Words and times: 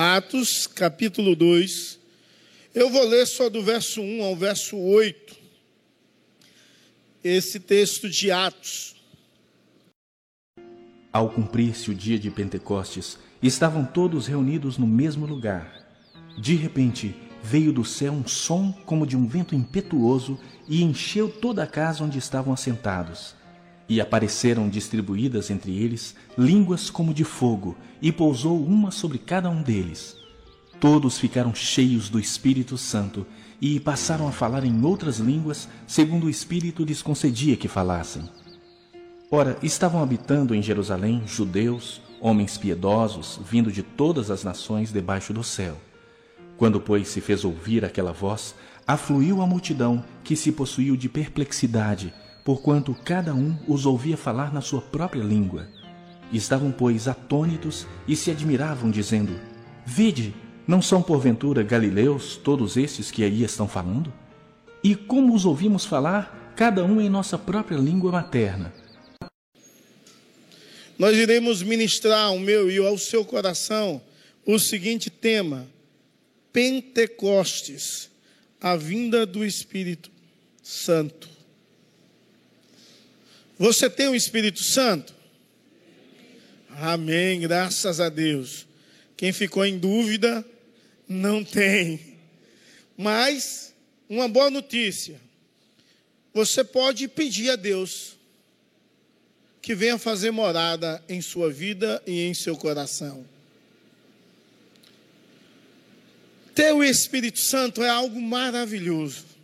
Atos, 0.00 0.68
capítulo 0.68 1.34
2. 1.34 1.98
Eu 2.72 2.88
vou 2.88 3.04
ler 3.04 3.26
só 3.26 3.50
do 3.50 3.60
verso 3.64 4.00
1 4.00 4.22
ao 4.22 4.36
verso 4.36 4.76
8. 4.76 5.36
Esse 7.24 7.58
texto 7.58 8.08
de 8.08 8.30
Atos. 8.30 8.94
Ao 11.12 11.28
cumprir-se 11.28 11.90
o 11.90 11.94
dia 11.96 12.16
de 12.16 12.30
Pentecostes, 12.30 13.18
estavam 13.42 13.84
todos 13.84 14.28
reunidos 14.28 14.78
no 14.78 14.86
mesmo 14.86 15.26
lugar. 15.26 15.84
De 16.40 16.54
repente, 16.54 17.12
veio 17.42 17.72
do 17.72 17.84
céu 17.84 18.12
um 18.12 18.24
som 18.24 18.70
como 18.86 19.04
de 19.04 19.16
um 19.16 19.26
vento 19.26 19.52
impetuoso 19.52 20.38
e 20.68 20.80
encheu 20.80 21.28
toda 21.28 21.64
a 21.64 21.66
casa 21.66 22.04
onde 22.04 22.18
estavam 22.18 22.54
assentados. 22.54 23.34
E 23.88 24.00
apareceram 24.00 24.68
distribuídas 24.68 25.50
entre 25.50 25.76
eles 25.76 26.14
línguas 26.36 26.90
como 26.90 27.14
de 27.14 27.24
fogo, 27.24 27.76
e 28.02 28.12
pousou 28.12 28.62
uma 28.62 28.90
sobre 28.90 29.18
cada 29.18 29.48
um 29.48 29.62
deles. 29.62 30.16
Todos 30.80 31.18
ficaram 31.18 31.54
cheios 31.54 32.08
do 32.08 32.20
Espírito 32.20 32.78
Santo 32.78 33.26
e 33.60 33.80
passaram 33.80 34.28
a 34.28 34.32
falar 34.32 34.64
em 34.64 34.84
outras 34.84 35.18
línguas, 35.18 35.68
segundo 35.86 36.26
o 36.26 36.30
Espírito 36.30 36.84
lhes 36.84 37.02
concedia 37.02 37.56
que 37.56 37.66
falassem. 37.66 38.28
Ora, 39.30 39.58
estavam 39.62 40.02
habitando 40.02 40.54
em 40.54 40.62
Jerusalém 40.62 41.22
judeus, 41.26 42.00
homens 42.20 42.56
piedosos, 42.56 43.40
vindo 43.44 43.72
de 43.72 43.82
todas 43.82 44.30
as 44.30 44.44
nações 44.44 44.92
debaixo 44.92 45.32
do 45.32 45.42
céu. 45.42 45.76
Quando, 46.56 46.80
pois, 46.80 47.08
se 47.08 47.20
fez 47.20 47.44
ouvir 47.44 47.84
aquela 47.84 48.12
voz, 48.12 48.54
afluiu 48.86 49.42
a 49.42 49.46
multidão 49.46 50.04
que 50.24 50.34
se 50.34 50.50
possuiu 50.50 50.96
de 50.96 51.08
perplexidade, 51.08 52.14
porquanto 52.48 52.94
cada 53.04 53.34
um 53.34 53.54
os 53.68 53.84
ouvia 53.84 54.16
falar 54.16 54.54
na 54.54 54.62
sua 54.62 54.80
própria 54.80 55.22
língua. 55.22 55.68
Estavam, 56.32 56.72
pois, 56.72 57.06
atônitos 57.06 57.86
e 58.06 58.16
se 58.16 58.30
admiravam, 58.30 58.90
dizendo: 58.90 59.38
Vede, 59.84 60.34
não 60.66 60.80
são 60.80 61.02
porventura 61.02 61.62
galileus 61.62 62.38
todos 62.38 62.78
estes 62.78 63.10
que 63.10 63.22
aí 63.22 63.42
estão 63.42 63.68
falando? 63.68 64.10
E 64.82 64.94
como 64.94 65.34
os 65.34 65.44
ouvimos 65.44 65.84
falar, 65.84 66.54
cada 66.56 66.82
um 66.82 66.98
em 67.02 67.10
nossa 67.10 67.36
própria 67.36 67.76
língua 67.76 68.10
materna? 68.10 68.72
Nós 70.98 71.18
iremos 71.18 71.62
ministrar 71.62 72.28
ao 72.28 72.38
meu 72.38 72.70
e 72.70 72.78
ao 72.78 72.96
seu 72.96 73.26
coração 73.26 74.00
o 74.46 74.58
seguinte 74.58 75.10
tema: 75.10 75.66
Pentecostes, 76.50 78.10
a 78.58 78.74
vinda 78.74 79.26
do 79.26 79.44
Espírito 79.44 80.10
Santo. 80.62 81.36
Você 83.58 83.90
tem 83.90 84.08
o 84.08 84.14
Espírito 84.14 84.62
Santo? 84.62 85.12
Amém, 86.70 87.40
graças 87.40 87.98
a 87.98 88.08
Deus. 88.08 88.66
Quem 89.16 89.32
ficou 89.32 89.66
em 89.66 89.76
dúvida, 89.76 90.44
não 91.08 91.42
tem. 91.42 92.18
Mas, 92.96 93.74
uma 94.08 94.28
boa 94.28 94.48
notícia: 94.48 95.20
você 96.32 96.62
pode 96.62 97.08
pedir 97.08 97.50
a 97.50 97.56
Deus 97.56 98.16
que 99.60 99.74
venha 99.74 99.98
fazer 99.98 100.30
morada 100.30 101.02
em 101.08 101.20
sua 101.20 101.50
vida 101.50 102.00
e 102.06 102.22
em 102.22 102.34
seu 102.34 102.56
coração. 102.56 103.26
Ter 106.54 106.72
o 106.72 106.82
Espírito 106.82 107.38
Santo 107.40 107.82
é 107.82 107.88
algo 107.88 108.20
maravilhoso. 108.20 109.37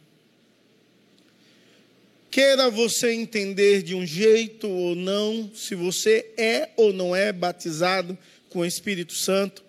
Queira 2.35 2.69
você 2.69 3.13
entender 3.13 3.81
de 3.85 3.95
um 3.95 4.05
jeito 4.05 4.69
ou 4.69 4.97
não, 4.97 5.53
se 5.55 5.77
você 5.77 6.33
é 6.37 6.69
ou 6.77 6.93
não 6.93 7.15
é 7.15 7.33
batizado 7.33 8.19
com 8.51 8.59
o 8.59 8.67
Espírito 8.67 9.15
Santo, 9.15 9.63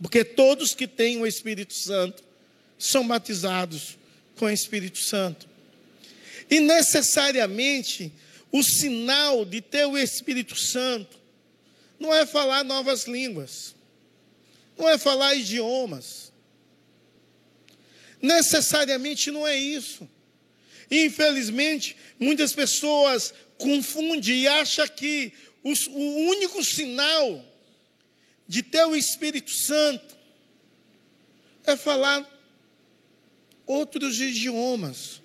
porque 0.00 0.22
todos 0.22 0.72
que 0.72 0.86
têm 0.86 1.20
o 1.20 1.26
Espírito 1.26 1.74
Santo 1.74 2.22
são 2.78 3.04
batizados 3.04 3.98
com 4.36 4.44
o 4.44 4.50
Espírito 4.50 4.98
Santo. 4.98 5.48
E 6.48 6.60
necessariamente 6.60 8.12
o 8.52 8.62
sinal 8.62 9.44
de 9.44 9.60
ter 9.60 9.86
o 9.86 9.98
Espírito 9.98 10.54
Santo 10.54 11.18
não 11.98 12.14
é 12.14 12.24
falar 12.24 12.62
novas 12.62 13.08
línguas, 13.08 13.74
não 14.78 14.88
é 14.88 14.96
falar 14.96 15.34
idiomas, 15.34 16.30
Necessariamente 18.22 19.32
não 19.32 19.44
é 19.44 19.58
isso. 19.58 20.08
Infelizmente, 20.90 21.96
muitas 22.18 22.52
pessoas 22.52 23.34
confundem 23.58 24.42
e 24.42 24.48
acham 24.48 24.86
que 24.88 25.32
os, 25.62 25.86
o 25.86 25.98
único 26.28 26.62
sinal 26.62 27.44
de 28.46 28.62
ter 28.62 28.84
o 28.86 28.94
Espírito 28.94 29.50
Santo 29.50 30.16
é 31.64 31.76
falar 31.76 32.24
outros 33.66 34.20
idiomas. 34.20 35.20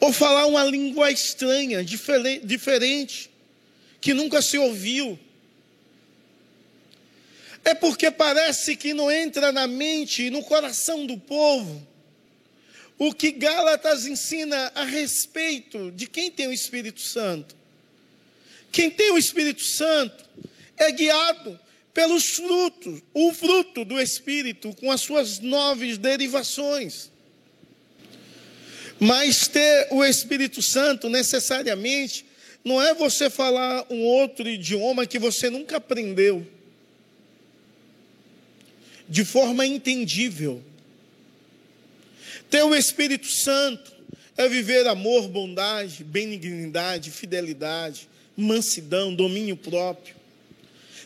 Ou 0.00 0.12
falar 0.12 0.46
uma 0.46 0.64
língua 0.64 1.10
estranha, 1.10 1.84
diferente, 1.84 2.46
diferente 2.46 3.30
que 4.00 4.14
nunca 4.14 4.42
se 4.42 4.58
ouviu. 4.58 5.18
É 7.64 7.74
porque 7.74 8.10
parece 8.10 8.74
que 8.76 8.92
não 8.92 9.10
entra 9.10 9.52
na 9.52 9.66
mente 9.66 10.24
e 10.24 10.30
no 10.30 10.42
coração 10.42 11.06
do 11.06 11.16
povo 11.16 11.86
o 12.98 13.12
que 13.12 13.32
Gálatas 13.32 14.06
ensina 14.06 14.70
a 14.74 14.84
respeito 14.84 15.90
de 15.92 16.06
quem 16.06 16.30
tem 16.30 16.46
o 16.46 16.52
Espírito 16.52 17.00
Santo. 17.00 17.56
Quem 18.70 18.90
tem 18.90 19.10
o 19.12 19.18
Espírito 19.18 19.62
Santo 19.62 20.24
é 20.76 20.90
guiado 20.90 21.58
pelos 21.92 22.36
frutos, 22.36 23.02
o 23.12 23.32
fruto 23.32 23.84
do 23.84 24.00
Espírito, 24.00 24.74
com 24.76 24.90
as 24.90 25.00
suas 25.00 25.40
nove 25.40 25.96
derivações. 25.96 27.10
Mas 28.98 29.48
ter 29.48 29.88
o 29.90 30.04
Espírito 30.04 30.62
Santo 30.62 31.08
necessariamente 31.08 32.24
não 32.64 32.80
é 32.80 32.94
você 32.94 33.28
falar 33.28 33.84
um 33.90 34.00
outro 34.02 34.48
idioma 34.48 35.06
que 35.06 35.18
você 35.18 35.50
nunca 35.50 35.78
aprendeu 35.78 36.46
de 39.12 39.26
forma 39.26 39.66
entendível. 39.66 40.62
Ter 42.48 42.62
o 42.62 42.74
Espírito 42.74 43.26
Santo 43.26 43.92
é 44.38 44.48
viver 44.48 44.86
amor, 44.86 45.28
bondade, 45.28 46.02
benignidade, 46.02 47.10
fidelidade, 47.10 48.08
mansidão, 48.34 49.14
domínio 49.14 49.54
próprio. 49.54 50.16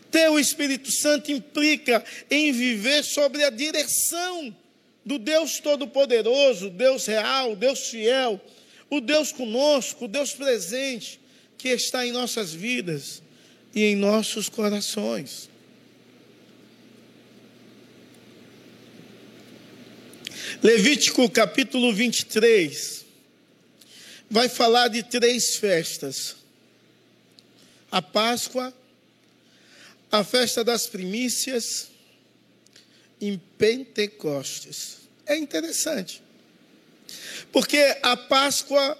Ter 0.08 0.30
o 0.30 0.38
Espírito 0.38 0.92
Santo 0.92 1.32
implica 1.32 2.04
em 2.30 2.52
viver 2.52 3.02
sobre 3.02 3.42
a 3.42 3.50
direção 3.50 4.54
do 5.04 5.18
Deus 5.18 5.58
Todo-Poderoso, 5.58 6.70
Deus 6.70 7.06
real, 7.06 7.56
Deus 7.56 7.88
fiel, 7.88 8.40
o 8.88 9.00
Deus 9.00 9.32
conosco, 9.32 10.04
o 10.04 10.08
Deus 10.08 10.32
presente, 10.32 11.18
que 11.58 11.70
está 11.70 12.06
em 12.06 12.12
nossas 12.12 12.54
vidas 12.54 13.20
e 13.74 13.82
em 13.82 13.96
nossos 13.96 14.48
corações. 14.48 15.55
Levítico 20.62 21.28
capítulo 21.28 21.92
23 21.92 23.04
vai 24.30 24.48
falar 24.48 24.88
de 24.88 25.02
três 25.02 25.56
festas: 25.56 26.36
a 27.90 28.00
Páscoa, 28.00 28.72
a 30.10 30.22
festa 30.22 30.62
das 30.62 30.86
primícias 30.86 31.88
em 33.20 33.38
Pentecostes. 33.58 34.98
É 35.26 35.36
interessante, 35.36 36.22
porque 37.50 37.98
a 38.02 38.16
Páscoa 38.16 38.96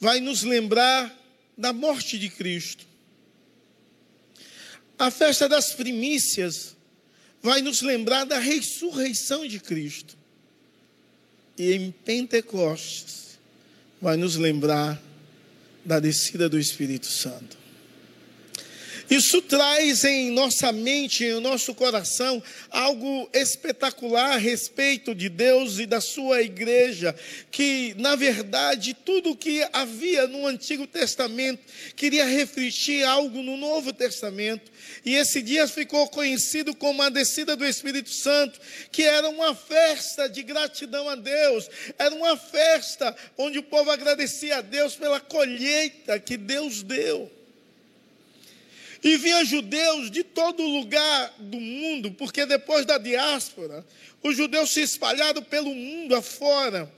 vai 0.00 0.18
nos 0.18 0.42
lembrar 0.42 1.16
da 1.56 1.72
morte 1.72 2.18
de 2.18 2.28
Cristo. 2.28 2.84
A 4.98 5.10
festa 5.10 5.48
das 5.48 5.72
primícias 5.72 6.76
vai 7.40 7.62
nos 7.62 7.80
lembrar 7.80 8.24
da 8.24 8.38
ressurreição 8.38 9.46
de 9.46 9.60
Cristo 9.60 10.23
e 11.56 11.72
em 11.72 11.90
Pentecostes 11.90 13.38
vai 14.00 14.16
nos 14.16 14.36
lembrar 14.36 15.00
da 15.84 15.98
descida 15.98 16.48
do 16.48 16.58
Espírito 16.58 17.06
Santo. 17.06 17.63
Isso 19.10 19.42
traz 19.42 20.02
em 20.04 20.30
nossa 20.30 20.72
mente, 20.72 21.24
em 21.24 21.40
nosso 21.40 21.74
coração, 21.74 22.42
algo 22.70 23.28
espetacular 23.34 24.32
a 24.32 24.38
respeito 24.38 25.14
de 25.14 25.28
Deus 25.28 25.78
e 25.78 25.84
da 25.84 26.00
sua 26.00 26.40
igreja, 26.40 27.14
que, 27.50 27.94
na 27.98 28.16
verdade, 28.16 28.94
tudo 28.94 29.30
o 29.32 29.36
que 29.36 29.66
havia 29.72 30.26
no 30.26 30.46
Antigo 30.46 30.86
Testamento 30.86 31.60
queria 31.94 32.24
refletir 32.24 33.04
algo 33.04 33.42
no 33.42 33.58
Novo 33.58 33.92
Testamento. 33.92 34.72
E 35.04 35.14
esse 35.14 35.42
dia 35.42 35.68
ficou 35.68 36.08
conhecido 36.08 36.74
como 36.74 37.02
a 37.02 37.10
descida 37.10 37.54
do 37.54 37.66
Espírito 37.66 38.10
Santo, 38.10 38.58
que 38.90 39.02
era 39.02 39.28
uma 39.28 39.54
festa 39.54 40.28
de 40.28 40.42
gratidão 40.42 41.08
a 41.10 41.14
Deus, 41.14 41.68
era 41.98 42.14
uma 42.14 42.38
festa 42.38 43.14
onde 43.36 43.58
o 43.58 43.62
povo 43.62 43.90
agradecia 43.90 44.58
a 44.58 44.60
Deus 44.62 44.94
pela 44.94 45.20
colheita 45.20 46.18
que 46.18 46.38
Deus 46.38 46.82
deu. 46.82 47.43
E 49.04 49.18
vinha 49.18 49.44
judeus 49.44 50.10
de 50.10 50.24
todo 50.24 50.62
lugar 50.62 51.34
do 51.38 51.60
mundo, 51.60 52.10
porque 52.12 52.46
depois 52.46 52.86
da 52.86 52.96
diáspora, 52.96 53.86
os 54.22 54.34
judeus 54.34 54.70
se 54.70 54.80
espalharam 54.80 55.42
pelo 55.42 55.74
mundo 55.74 56.16
afora. 56.16 56.90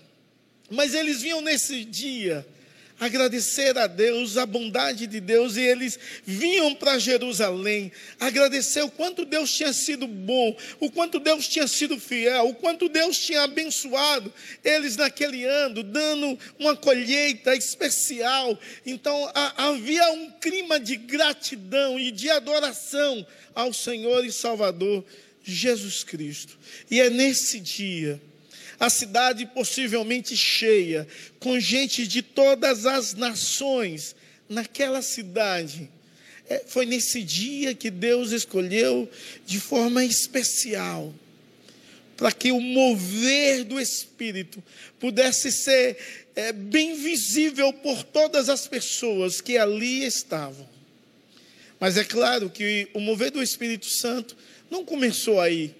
Mas 0.71 0.95
eles 0.95 1.21
vinham 1.21 1.41
nesse 1.41 1.85
dia 1.85 2.47
agradecer 2.99 3.77
a 3.77 3.87
Deus, 3.87 4.37
a 4.37 4.47
bondade 4.47 5.07
de 5.07 5.21
Deus, 5.21 5.57
e 5.57 5.63
eles 5.63 5.99
vinham 6.25 6.75
para 6.75 6.99
Jerusalém 6.99 7.93
agradecer 8.19 8.83
o 8.83 8.91
quanto 8.91 9.25
Deus 9.25 9.53
tinha 9.53 9.73
sido 9.73 10.07
bom, 10.07 10.57
o 10.81 10.91
quanto 10.91 11.19
Deus 11.19 11.47
tinha 11.49 11.67
sido 11.67 12.01
fiel, 12.01 12.49
o 12.49 12.55
quanto 12.55 12.89
Deus 12.89 13.19
tinha 13.19 13.43
abençoado 13.43 14.33
eles 14.65 14.97
naquele 14.97 15.45
ano, 15.45 15.83
dando 15.83 16.39
uma 16.59 16.75
colheita 16.75 17.55
especial. 17.55 18.59
Então 18.85 19.31
havia 19.57 20.11
um 20.13 20.31
clima 20.33 20.81
de 20.81 20.97
gratidão 20.97 21.99
e 21.99 22.11
de 22.11 22.31
adoração 22.31 23.27
ao 23.55 23.73
Senhor 23.73 24.25
e 24.25 24.33
Salvador 24.33 25.05
Jesus 25.43 26.03
Cristo. 26.03 26.59
E 26.91 27.01
é 27.01 27.09
nesse 27.09 27.61
dia 27.61 28.21
a 28.79 28.91
cidade 28.91 29.47
possivelmente 29.47 30.37
cheia, 30.37 31.07
com 31.39 31.59
gente 31.59 32.07
de 32.07 32.23
todas 32.23 32.87
as 32.87 33.15
nações, 33.15 34.15
naquela 34.49 35.03
cidade. 35.03 35.91
É, 36.49 36.63
foi 36.67 36.87
nesse 36.87 37.23
dia 37.23 37.75
que 37.75 37.91
Deus 37.91 38.31
escolheu 38.31 39.11
de 39.45 39.59
forma 39.59 40.05
especial, 40.05 41.13
para 42.17 42.31
que 42.33 42.53
o 42.53 42.61
mover 42.61 43.65
do 43.65 43.81
Espírito 43.81 44.63
pudesse 44.99 45.51
ser 45.51 45.97
é, 46.35 46.53
bem 46.53 46.95
visível 46.95 47.73
por 47.73 48.03
todas 48.05 48.49
as 48.49 48.67
pessoas 48.67 49.41
que 49.41 49.59
ali 49.59 50.05
estavam. 50.05 50.69
Mas 51.81 51.97
é 51.97 52.05
claro 52.05 52.49
que 52.49 52.89
o 52.95 53.01
mover 53.01 53.31
do 53.31 53.43
Espírito 53.43 53.87
Santo 53.87 54.37
não 54.71 54.85
começou 54.85 55.41
aí. 55.41 55.75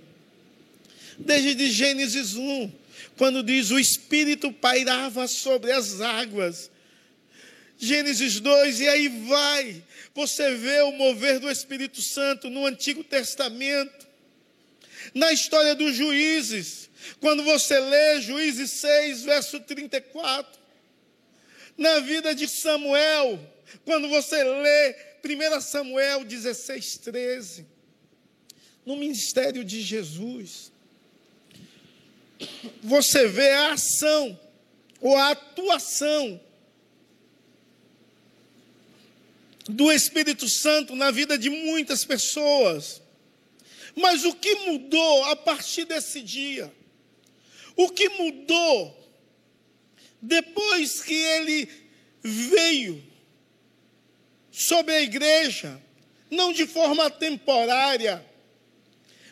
Desde 1.19 1.71
Gênesis 1.71 2.35
1, 2.35 2.71
quando 3.17 3.43
diz 3.43 3.71
o 3.71 3.79
Espírito 3.79 4.53
pairava 4.53 5.27
sobre 5.27 5.73
as 5.73 6.01
águas. 6.01 6.71
Gênesis 7.79 8.41
2, 8.41 8.81
e 8.81 8.89
aí 8.89 9.09
vai, 9.27 9.83
você 10.15 10.55
vê 10.55 10.81
o 10.83 10.93
mover 10.93 11.39
do 11.39 11.51
Espírito 11.51 12.01
Santo 12.01 12.49
no 12.49 12.65
Antigo 12.65 13.05
Testamento, 13.05 14.07
na 15.13 15.31
história 15.31 15.75
dos 15.75 15.95
juízes, 15.95 16.89
quando 17.21 17.43
você 17.43 17.79
lê 17.79 18.21
Juízes 18.23 18.71
6, 18.71 19.25
verso 19.25 19.61
34, 19.61 20.59
na 21.77 22.01
vida 22.01 22.35
de 22.35 22.49
Samuel, 22.49 23.39
quando 23.85 24.09
você 24.09 24.43
lê 24.43 24.97
1 25.23 25.61
Samuel 25.61 26.25
16, 26.25 26.97
13, 26.99 27.67
no 28.87 28.97
ministério 28.97 29.63
de 29.63 29.83
Jesus 29.83 30.73
você 32.83 33.27
vê 33.29 33.51
a 33.51 33.73
ação 33.73 34.39
ou 35.01 35.17
a 35.17 35.31
atuação 35.31 36.41
do 39.69 39.91
Espírito 39.91 40.49
Santo 40.49 40.95
na 40.95 41.11
vida 41.11 41.37
de 41.39 41.51
muitas 41.51 42.05
pessoas. 42.05 43.03
Mas 43.95 44.25
o 44.25 44.35
que 44.35 44.55
mudou 44.67 45.25
a 45.25 45.37
partir 45.37 45.85
desse 45.85 46.21
dia? 46.21 46.73
O 47.75 47.89
que 47.89 48.09
mudou 48.11 48.95
depois 50.21 51.01
que 51.03 51.15
ele 51.15 51.69
veio 52.23 53.03
sobre 54.51 54.95
a 54.95 55.03
igreja, 55.03 55.81
não 56.31 56.53
de 56.53 56.67
forma 56.67 57.11
temporária, 57.11 58.25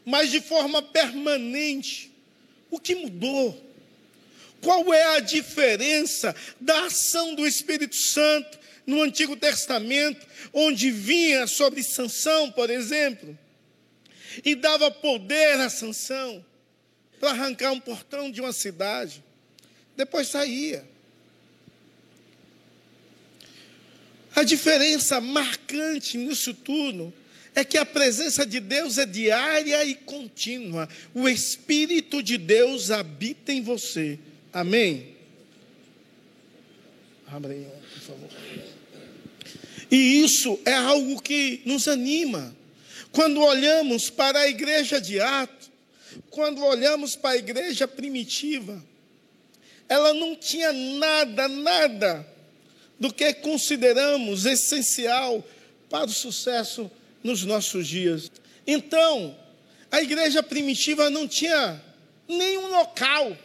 mas 0.05 0.31
de 0.31 0.41
forma 0.41 0.83
permanente? 0.83 2.13
O 2.75 2.81
que 2.81 2.97
mudou? 2.97 3.56
Qual 4.61 4.93
é 4.93 5.17
a 5.17 5.21
diferença 5.21 6.35
da 6.61 6.87
ação 6.87 7.37
do 7.37 7.47
Espírito 7.47 7.94
Santo 7.94 8.59
no 8.85 9.00
Antigo 9.00 9.37
Testamento, 9.37 10.26
onde 10.53 10.91
vinha 10.91 11.47
sobre 11.47 11.85
Sansão, 11.85 12.50
por 12.50 12.69
exemplo, 12.71 13.38
e 14.44 14.56
dava 14.56 14.91
poder 14.91 15.61
a 15.61 15.71
Sansão 15.71 16.44
para 17.21 17.31
arrancar 17.31 17.71
um 17.71 17.79
portão 17.79 18.29
de 18.29 18.41
uma 18.41 18.53
cidade, 18.53 19.23
depois 19.97 20.26
saía. 20.26 20.85
A 24.35 24.43
diferença 24.43 25.21
marcante 25.21 26.19
nisso 26.19 26.53
tudo 26.53 27.15
é 27.55 27.65
que 27.65 27.79
a 27.79 27.87
presença 27.87 28.45
de 28.45 28.59
Deus 28.59 28.99
é 28.99 29.06
diária 29.06 29.85
e 29.85 29.95
contínua. 29.95 30.89
O 31.15 31.29
Espírito 31.29 32.23
de 32.23 32.37
Deus 32.37 32.91
habita 32.91 33.53
em 33.53 33.62
você. 33.62 34.19
Amém? 34.53 35.15
Abra 37.27 37.53
aí, 37.53 37.67
por 37.93 38.01
favor. 38.01 38.31
E 39.91 40.23
isso 40.23 40.59
é 40.65 40.75
algo 40.75 41.23
que 41.23 41.62
nos 41.65 41.87
anima. 41.87 42.55
Quando 43.12 43.41
olhamos 43.41 44.11
para 44.11 44.41
a 44.41 44.49
igreja 44.49 45.00
de 45.00 45.21
Atos, 45.21 45.71
quando 46.31 46.65
olhamos 46.65 47.15
para 47.15 47.31
a 47.31 47.37
igreja 47.37 47.87
primitiva, 47.87 48.85
ela 49.89 50.12
não 50.12 50.35
tinha 50.35 50.73
nada, 50.73 51.47
nada 51.47 52.27
do 52.99 53.12
que 53.12 53.33
consideramos 53.35 54.45
essencial 54.45 55.45
para 55.89 56.07
o 56.07 56.12
sucesso 56.12 56.91
nos 57.25 57.43
nossos 57.43 57.88
dias. 57.88 58.31
Então, 58.67 59.37
a 59.91 60.03
igreja 60.03 60.43
primitiva 60.43 61.09
não 61.09 61.26
tinha 61.26 61.82
nenhum 62.29 62.69
local. 62.69 63.37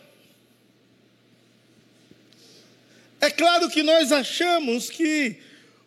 É 3.21 3.31
claro 3.31 3.69
que 3.69 3.81
nós 3.81 4.11
achamos 4.11 4.89
que 4.89 5.37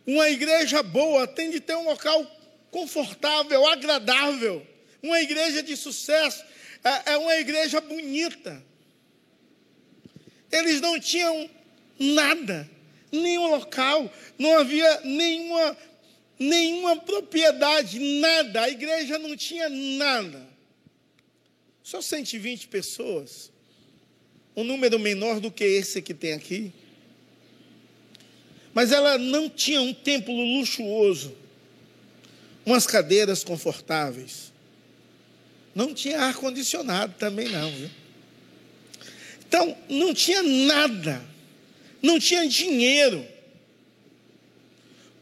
uma 0.07 0.29
igreja 0.31 0.83
boa 0.83 1.27
tem 1.27 1.51
de 1.51 1.61
ter 1.61 1.77
um 1.77 1.85
local 1.85 2.27
confortável, 2.71 3.67
agradável. 3.67 4.67
Uma 5.03 5.21
igreja 5.21 5.63
de 5.63 5.77
sucesso 5.77 6.43
é, 6.83 7.13
é 7.13 7.17
uma 7.19 7.35
igreja 7.37 7.81
bonita. 7.81 8.63
Eles 10.51 10.81
não 10.81 10.99
tinham 10.99 11.49
nada, 11.99 12.69
nenhum 13.11 13.49
local, 13.49 14.13
não 14.39 14.59
havia 14.59 15.01
nenhuma 15.03 15.77
nenhuma 16.39 16.97
propriedade, 16.97 17.99
nada. 17.99 18.63
A 18.63 18.71
igreja 18.71 19.19
não 19.19 19.37
tinha 19.37 19.69
nada. 19.69 20.49
Só 21.83 22.01
120 22.01 22.69
pessoas. 22.69 23.51
Um 24.57 24.65
número 24.65 24.99
menor 24.99 25.41
do 25.41 25.51
que 25.51 25.65
esse 25.65 26.03
que 26.03 26.15
tem 26.15 26.33
aqui. 26.33 26.73
Mas 28.75 28.93
ela 28.93 29.19
não 29.19 29.49
tinha 29.49 29.81
um 29.83 29.93
templo 29.93 30.35
luxuoso, 30.35 31.37
umas 32.65 32.87
cadeiras 32.87 33.45
confortáveis. 33.45 34.53
Não 35.75 35.95
tinha 35.95 36.21
ar-condicionado 36.21 37.15
também, 37.19 37.49
não. 37.49 37.71
Viu? 37.71 37.91
Então, 39.47 39.77
não 39.89 40.15
tinha 40.15 40.43
nada. 40.43 41.23
Não 42.03 42.19
tinha 42.19 42.47
dinheiro. 42.49 43.27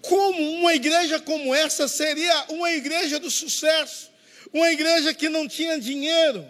Como 0.03 0.59
uma 0.59 0.75
igreja 0.75 1.21
como 1.21 1.55
essa 1.55 1.87
seria 1.87 2.47
uma 2.49 2.73
igreja 2.73 3.19
do 3.19 3.31
sucesso, 3.31 4.11
uma 4.53 4.71
igreja 4.73 5.13
que 5.13 5.29
não 5.29 5.47
tinha 5.47 5.79
dinheiro. 5.79 6.47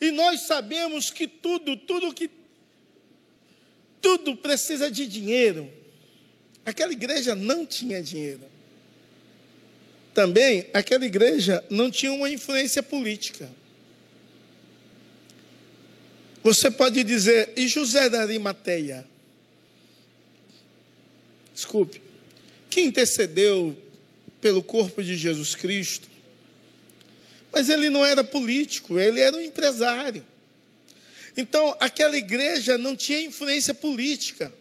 E 0.00 0.10
nós 0.10 0.42
sabemos 0.42 1.10
que 1.10 1.26
tudo, 1.26 1.76
tudo 1.76 2.12
que 2.12 2.30
tudo 4.00 4.36
precisa 4.36 4.90
de 4.90 5.06
dinheiro. 5.06 5.72
Aquela 6.64 6.92
igreja 6.92 7.34
não 7.34 7.64
tinha 7.64 8.02
dinheiro. 8.02 8.42
Também 10.12 10.68
aquela 10.74 11.06
igreja 11.06 11.64
não 11.70 11.90
tinha 11.90 12.12
uma 12.12 12.28
influência 12.28 12.82
política. 12.82 13.48
Você 16.42 16.70
pode 16.70 17.02
dizer, 17.04 17.52
e 17.56 17.68
José 17.68 18.08
da 18.08 18.22
Arimateia? 18.22 19.06
Desculpe 21.54 22.07
que 22.78 22.84
intercedeu 22.84 23.76
pelo 24.40 24.62
corpo 24.62 25.02
de 25.02 25.16
Jesus 25.16 25.56
Cristo. 25.56 26.08
Mas 27.50 27.68
ele 27.68 27.90
não 27.90 28.06
era 28.06 28.22
político, 28.22 29.00
ele 29.00 29.20
era 29.20 29.36
um 29.36 29.40
empresário. 29.40 30.24
Então, 31.36 31.76
aquela 31.80 32.16
igreja 32.16 32.78
não 32.78 32.94
tinha 32.94 33.20
influência 33.20 33.74
política. 33.74 34.52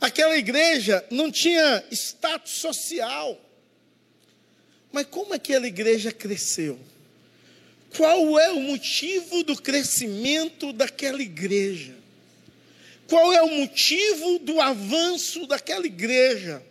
Aquela 0.00 0.36
igreja 0.36 1.04
não 1.10 1.28
tinha 1.32 1.84
status 1.90 2.52
social. 2.52 3.40
Mas 4.92 5.06
como 5.06 5.34
aquela 5.34 5.66
igreja 5.66 6.12
cresceu? 6.12 6.78
Qual 7.96 8.38
é 8.38 8.52
o 8.52 8.60
motivo 8.60 9.42
do 9.42 9.60
crescimento 9.60 10.72
daquela 10.72 11.20
igreja? 11.20 11.96
Qual 13.08 13.32
é 13.32 13.42
o 13.42 13.50
motivo 13.50 14.38
do 14.38 14.60
avanço 14.60 15.44
daquela 15.48 15.86
igreja? 15.86 16.62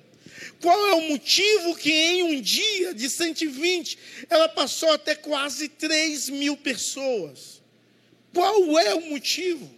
Qual 0.66 0.88
é 0.88 0.94
o 0.96 1.02
motivo 1.02 1.76
que 1.76 1.92
em 1.92 2.24
um 2.24 2.42
dia 2.42 2.92
de 2.92 3.08
120 3.08 4.00
ela 4.28 4.50
passou 4.50 4.92
até 4.92 5.14
quase 5.14 5.70
3 5.70 6.30
mil 6.30 6.58
pessoas? 6.58 7.62
Qual 8.34 8.80
é 8.80 8.96
o 8.96 9.02
motivo? 9.02 9.70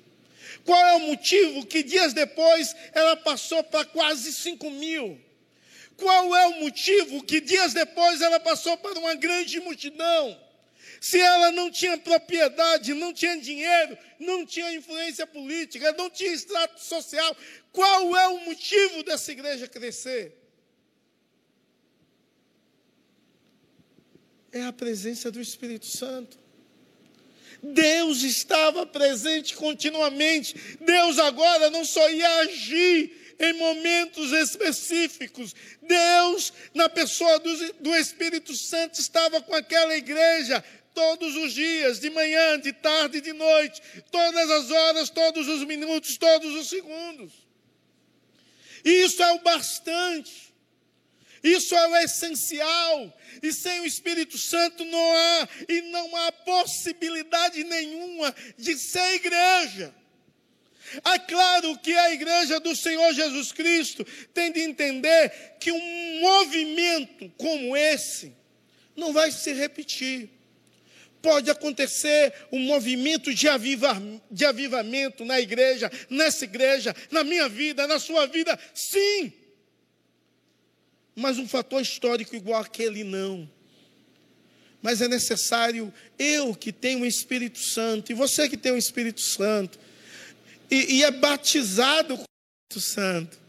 Qual 0.63 0.81
é 0.85 0.93
o 0.93 1.01
motivo 1.01 1.65
que 1.65 1.83
dias 1.83 2.13
depois 2.13 2.73
ela 2.93 3.17
passou 3.17 3.61
para 3.65 3.83
quase 3.83 4.31
5 4.31 4.71
mil? 4.71 5.19
Qual 5.97 6.33
é 6.33 6.47
o 6.47 6.61
motivo 6.61 7.21
que 7.21 7.41
dias 7.41 7.73
depois 7.73 8.21
ela 8.21 8.39
passou 8.39 8.77
para 8.77 8.97
uma 8.97 9.13
grande 9.13 9.59
multidão? 9.59 10.41
Se 11.01 11.19
ela 11.19 11.51
não 11.51 11.69
tinha 11.69 11.97
propriedade, 11.97 12.93
não 12.93 13.11
tinha 13.11 13.35
dinheiro, 13.35 13.97
não 14.17 14.45
tinha 14.45 14.73
influência 14.73 15.27
política, 15.27 15.91
não 15.97 16.09
tinha 16.09 16.31
extrato 16.31 16.81
social, 16.81 17.35
qual 17.73 18.15
é 18.15 18.27
o 18.29 18.45
motivo 18.45 19.03
dessa 19.03 19.33
igreja 19.33 19.67
crescer? 19.67 20.46
É 24.57 24.63
a 24.63 24.73
presença 24.73 25.29
do 25.29 25.39
Espírito 25.39 25.85
Santo. 25.85 26.39
Deus 27.61 28.23
estava 28.23 28.87
presente 28.87 29.55
continuamente. 29.55 30.55
Deus 30.81 31.19
agora 31.19 31.69
não 31.69 31.85
só 31.85 32.09
ia 32.09 32.39
agir 32.39 33.35
em 33.39 33.53
momentos 33.53 34.31
específicos. 34.31 35.53
Deus, 35.79 36.51
na 36.73 36.89
pessoa 36.89 37.37
do, 37.37 37.73
do 37.73 37.95
Espírito 37.95 38.55
Santo, 38.55 38.99
estava 38.99 39.39
com 39.41 39.53
aquela 39.53 39.95
igreja 39.95 40.63
todos 40.91 41.35
os 41.35 41.53
dias, 41.53 41.99
de 41.99 42.09
manhã, 42.09 42.59
de 42.59 42.73
tarde, 42.73 43.21
de 43.21 43.33
noite, 43.33 43.79
todas 44.09 44.49
as 44.49 44.71
horas, 44.71 45.09
todos 45.11 45.47
os 45.47 45.63
minutos, 45.65 46.17
todos 46.17 46.55
os 46.55 46.67
segundos. 46.67 47.31
Isso 48.83 49.21
é 49.21 49.33
o 49.33 49.39
bastante. 49.39 50.46
Isso 51.43 51.75
é 51.75 51.87
o 51.87 51.95
essencial. 51.97 53.17
E 53.41 53.53
sem 53.53 53.81
o 53.81 53.85
Espírito 53.85 54.37
Santo 54.37 54.83
não 54.85 55.13
há 55.13 55.49
e 55.67 55.81
não 55.81 56.15
há 56.15 56.31
possibilidade 56.31 57.63
nenhuma 57.63 58.33
de 58.57 58.77
ser 58.77 59.15
igreja. 59.15 59.93
É 61.03 61.19
claro 61.19 61.77
que 61.79 61.93
a 61.93 62.13
igreja 62.13 62.59
do 62.59 62.75
Senhor 62.75 63.13
Jesus 63.13 63.51
Cristo 63.51 64.05
tem 64.33 64.51
de 64.51 64.61
entender 64.61 65.55
que 65.59 65.71
um 65.71 66.21
movimento 66.21 67.29
como 67.37 67.75
esse 67.75 68.33
não 68.95 69.11
vai 69.11 69.31
se 69.31 69.51
repetir. 69.53 70.29
Pode 71.21 71.49
acontecer 71.51 72.33
um 72.51 72.59
movimento 72.59 73.33
de, 73.33 73.49
aviva, 73.49 74.01
de 74.31 74.45
avivamento 74.45 75.25
na 75.25 75.41
igreja, 75.41 75.91
nessa 76.09 76.45
igreja, 76.45 76.95
na 77.11 77.23
minha 77.23 77.49
vida, 77.49 77.85
na 77.85 77.99
sua 77.99 78.25
vida, 78.25 78.57
sim. 78.73 79.33
Mas 81.19 81.39
um 81.39 81.47
fator 81.47 81.81
histórico 81.81 82.35
igual 82.35 82.61
aquele, 82.61 83.03
não. 83.03 83.49
Mas 84.83 85.01
é 85.01 85.07
necessário, 85.07 85.91
eu 86.19 86.53
que 86.53 86.71
tenho 86.71 86.99
o 86.99 87.05
Espírito 87.07 87.57
Santo, 87.57 88.11
e 88.11 88.15
você 88.15 88.47
que 88.47 88.55
tem 88.55 88.71
o 88.71 88.77
Espírito 88.77 89.19
Santo, 89.19 89.79
e, 90.69 90.97
e 90.97 91.03
é 91.03 91.09
batizado 91.09 92.17
com 92.17 92.21
o 92.21 92.25
Espírito 92.69 92.87
Santo, 92.87 93.39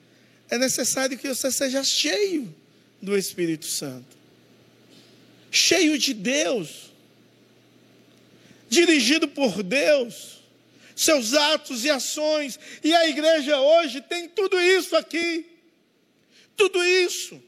é 0.48 0.56
necessário 0.56 1.18
que 1.18 1.28
você 1.28 1.52
seja 1.52 1.84
cheio 1.84 2.54
do 3.02 3.14
Espírito 3.14 3.66
Santo, 3.66 4.16
cheio 5.50 5.98
de 5.98 6.14
Deus, 6.14 6.90
dirigido 8.66 9.28
por 9.28 9.62
Deus, 9.62 10.38
seus 10.96 11.34
atos 11.34 11.84
e 11.84 11.90
ações, 11.90 12.58
e 12.82 12.94
a 12.94 13.06
igreja 13.10 13.60
hoje 13.60 14.00
tem 14.00 14.26
tudo 14.26 14.58
isso 14.58 14.96
aqui, 14.96 15.44
tudo 16.56 16.82
isso. 16.82 17.46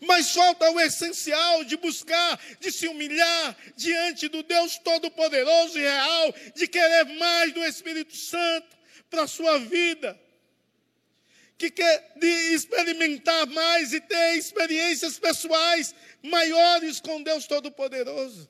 Mas 0.00 0.30
falta 0.30 0.70
o 0.70 0.80
essencial 0.80 1.64
de 1.64 1.76
buscar, 1.76 2.40
de 2.60 2.70
se 2.70 2.86
humilhar 2.86 3.56
diante 3.76 4.28
do 4.28 4.42
Deus 4.42 4.78
Todo-Poderoso 4.78 5.78
e 5.78 5.82
real, 5.82 6.34
de 6.54 6.68
querer 6.68 7.04
mais 7.18 7.52
do 7.52 7.64
Espírito 7.64 8.16
Santo, 8.16 8.78
para 9.10 9.22
a 9.22 9.28
sua 9.28 9.58
vida, 9.58 10.18
que 11.56 11.70
quer 11.70 12.12
de 12.16 12.54
experimentar 12.54 13.46
mais 13.46 13.92
e 13.92 14.00
ter 14.00 14.36
experiências 14.36 15.18
pessoais 15.18 15.94
maiores 16.22 17.00
com 17.00 17.22
Deus 17.22 17.46
Todo-Poderoso. 17.46 18.48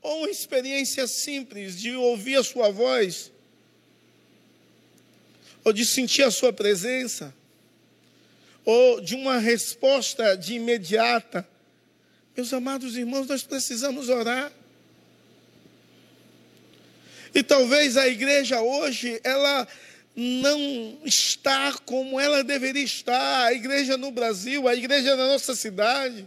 Ou 0.00 0.18
uma 0.18 0.30
experiência 0.30 1.06
simples 1.08 1.80
de 1.80 1.96
ouvir 1.96 2.36
a 2.36 2.44
sua 2.44 2.70
voz, 2.70 3.32
ou 5.64 5.72
de 5.72 5.84
sentir 5.84 6.22
a 6.22 6.30
sua 6.30 6.52
presença, 6.52 7.34
ou 8.66 9.00
de 9.00 9.14
uma 9.14 9.38
resposta 9.38 10.36
de 10.36 10.54
imediata. 10.54 11.48
Meus 12.36 12.52
amados 12.52 12.96
irmãos, 12.96 13.28
nós 13.28 13.44
precisamos 13.44 14.08
orar. 14.08 14.52
E 17.32 17.42
talvez 17.44 17.96
a 17.96 18.08
igreja 18.08 18.60
hoje, 18.60 19.20
ela 19.22 19.68
não 20.16 20.98
está 21.04 21.72
como 21.84 22.18
ela 22.18 22.42
deveria 22.42 22.82
estar, 22.82 23.46
a 23.46 23.52
igreja 23.52 23.96
no 23.96 24.10
Brasil, 24.10 24.66
a 24.66 24.74
igreja 24.74 25.14
na 25.14 25.28
nossa 25.28 25.54
cidade, 25.54 26.26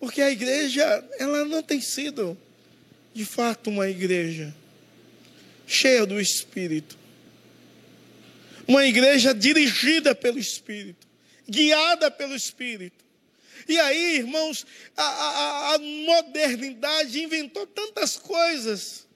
porque 0.00 0.20
a 0.20 0.30
igreja, 0.30 1.04
ela 1.18 1.44
não 1.44 1.62
tem 1.62 1.80
sido, 1.80 2.36
de 3.14 3.24
fato, 3.24 3.70
uma 3.70 3.88
igreja 3.88 4.54
cheia 5.66 6.04
do 6.04 6.20
Espírito, 6.20 6.98
uma 8.66 8.86
igreja 8.86 9.34
dirigida 9.34 10.14
pelo 10.14 10.38
Espírito, 10.38 11.07
guiada 11.48 12.10
pelo 12.10 12.34
Espírito. 12.34 13.04
E 13.68 13.78
aí, 13.78 14.16
irmãos, 14.16 14.66
a, 14.96 15.02
a, 15.02 15.74
a 15.74 15.78
modernidade 15.78 17.22
inventou 17.22 17.66
tantas 17.66 18.16
coisas 18.16 19.06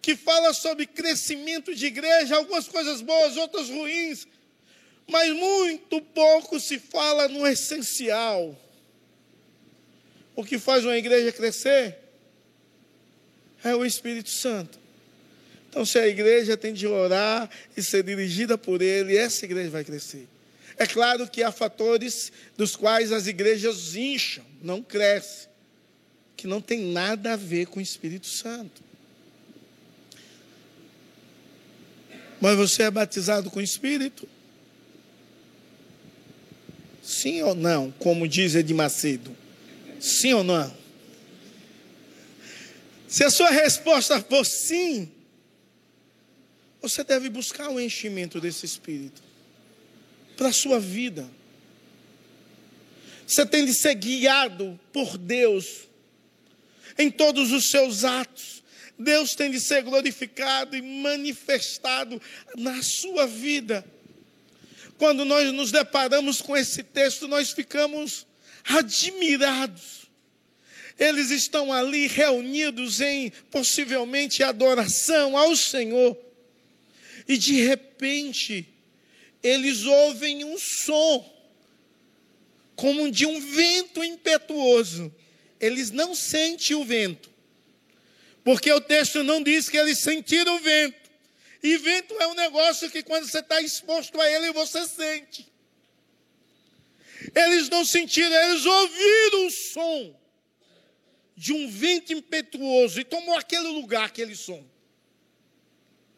que 0.00 0.16
fala 0.16 0.52
sobre 0.52 0.86
crescimento 0.86 1.74
de 1.74 1.86
igreja, 1.86 2.36
algumas 2.36 2.66
coisas 2.66 3.00
boas, 3.00 3.36
outras 3.36 3.68
ruins, 3.68 4.26
mas 5.08 5.30
muito 5.32 6.00
pouco 6.00 6.58
se 6.58 6.78
fala 6.78 7.28
no 7.28 7.46
essencial. 7.46 8.58
O 10.34 10.44
que 10.44 10.58
faz 10.58 10.84
uma 10.84 10.96
igreja 10.96 11.30
crescer 11.30 11.98
é 13.62 13.74
o 13.76 13.84
Espírito 13.84 14.30
Santo. 14.30 14.78
Então, 15.68 15.84
se 15.84 15.98
a 15.98 16.06
igreja 16.06 16.56
tem 16.56 16.72
de 16.72 16.86
orar 16.86 17.48
e 17.76 17.82
ser 17.82 18.02
dirigida 18.02 18.58
por 18.58 18.82
Ele, 18.82 19.16
essa 19.16 19.44
igreja 19.44 19.70
vai 19.70 19.84
crescer. 19.84 20.26
É 20.82 20.86
claro 20.86 21.28
que 21.28 21.44
há 21.44 21.52
fatores 21.52 22.32
dos 22.56 22.74
quais 22.74 23.12
as 23.12 23.28
igrejas 23.28 23.94
incham, 23.94 24.44
não 24.60 24.82
crescem, 24.82 25.48
que 26.36 26.44
não 26.44 26.60
tem 26.60 26.80
nada 26.86 27.34
a 27.34 27.36
ver 27.36 27.66
com 27.66 27.78
o 27.78 27.82
Espírito 27.82 28.26
Santo. 28.26 28.82
Mas 32.40 32.56
você 32.56 32.82
é 32.82 32.90
batizado 32.90 33.48
com 33.48 33.60
o 33.60 33.62
Espírito? 33.62 34.28
Sim 37.00 37.42
ou 37.42 37.54
não? 37.54 37.92
Como 37.92 38.26
diz 38.26 38.56
Ed 38.56 38.74
Macedo. 38.74 39.36
Sim 40.00 40.34
ou 40.34 40.42
não? 40.42 40.76
Se 43.06 43.22
a 43.22 43.30
sua 43.30 43.50
resposta 43.50 44.20
for 44.20 44.44
sim, 44.44 45.12
você 46.80 47.04
deve 47.04 47.28
buscar 47.28 47.70
o 47.70 47.78
enchimento 47.78 48.40
desse 48.40 48.66
Espírito 48.66 49.30
para 50.42 50.48
a 50.48 50.52
sua 50.52 50.80
vida. 50.80 51.30
Você 53.24 53.46
tem 53.46 53.64
de 53.64 53.72
ser 53.72 53.94
guiado 53.94 54.78
por 54.92 55.16
Deus 55.16 55.82
em 56.98 57.12
todos 57.12 57.52
os 57.52 57.70
seus 57.70 58.02
atos. 58.02 58.64
Deus 58.98 59.36
tem 59.36 59.52
de 59.52 59.60
ser 59.60 59.84
glorificado 59.84 60.76
e 60.76 60.82
manifestado 60.82 62.20
na 62.56 62.82
sua 62.82 63.24
vida. 63.24 63.84
Quando 64.98 65.24
nós 65.24 65.52
nos 65.52 65.70
deparamos 65.70 66.42
com 66.42 66.56
esse 66.56 66.82
texto, 66.82 67.28
nós 67.28 67.52
ficamos 67.52 68.26
admirados. 68.64 70.10
Eles 70.98 71.30
estão 71.30 71.72
ali 71.72 72.08
reunidos 72.08 73.00
em 73.00 73.30
possivelmente 73.48 74.42
adoração 74.42 75.38
ao 75.38 75.54
Senhor. 75.54 76.18
E 77.28 77.38
de 77.38 77.62
repente, 77.62 78.71
eles 79.42 79.84
ouvem 79.84 80.44
um 80.44 80.58
som, 80.58 81.30
como 82.76 83.10
de 83.10 83.26
um 83.26 83.40
vento 83.40 84.02
impetuoso. 84.04 85.14
Eles 85.58 85.90
não 85.90 86.14
sentem 86.14 86.76
o 86.76 86.84
vento, 86.84 87.30
porque 88.44 88.70
o 88.72 88.80
texto 88.80 89.22
não 89.22 89.42
diz 89.42 89.68
que 89.68 89.76
eles 89.76 89.98
sentiram 89.98 90.56
o 90.56 90.60
vento. 90.60 91.02
E 91.62 91.76
vento 91.76 92.14
é 92.20 92.26
um 92.26 92.34
negócio 92.34 92.90
que 92.90 93.02
quando 93.02 93.28
você 93.28 93.38
está 93.38 93.60
exposto 93.60 94.20
a 94.20 94.28
ele, 94.28 94.52
você 94.52 94.86
sente. 94.86 95.52
Eles 97.34 97.68
não 97.68 97.84
sentiram, 97.84 98.34
eles 98.34 98.66
ouviram 98.66 99.46
o 99.46 99.50
som 99.50 100.22
de 101.36 101.52
um 101.52 101.70
vento 101.70 102.12
impetuoso 102.12 103.00
e 103.00 103.04
tomou 103.04 103.36
aquele 103.36 103.68
lugar, 103.68 104.06
aquele 104.06 104.34
som, 104.34 104.64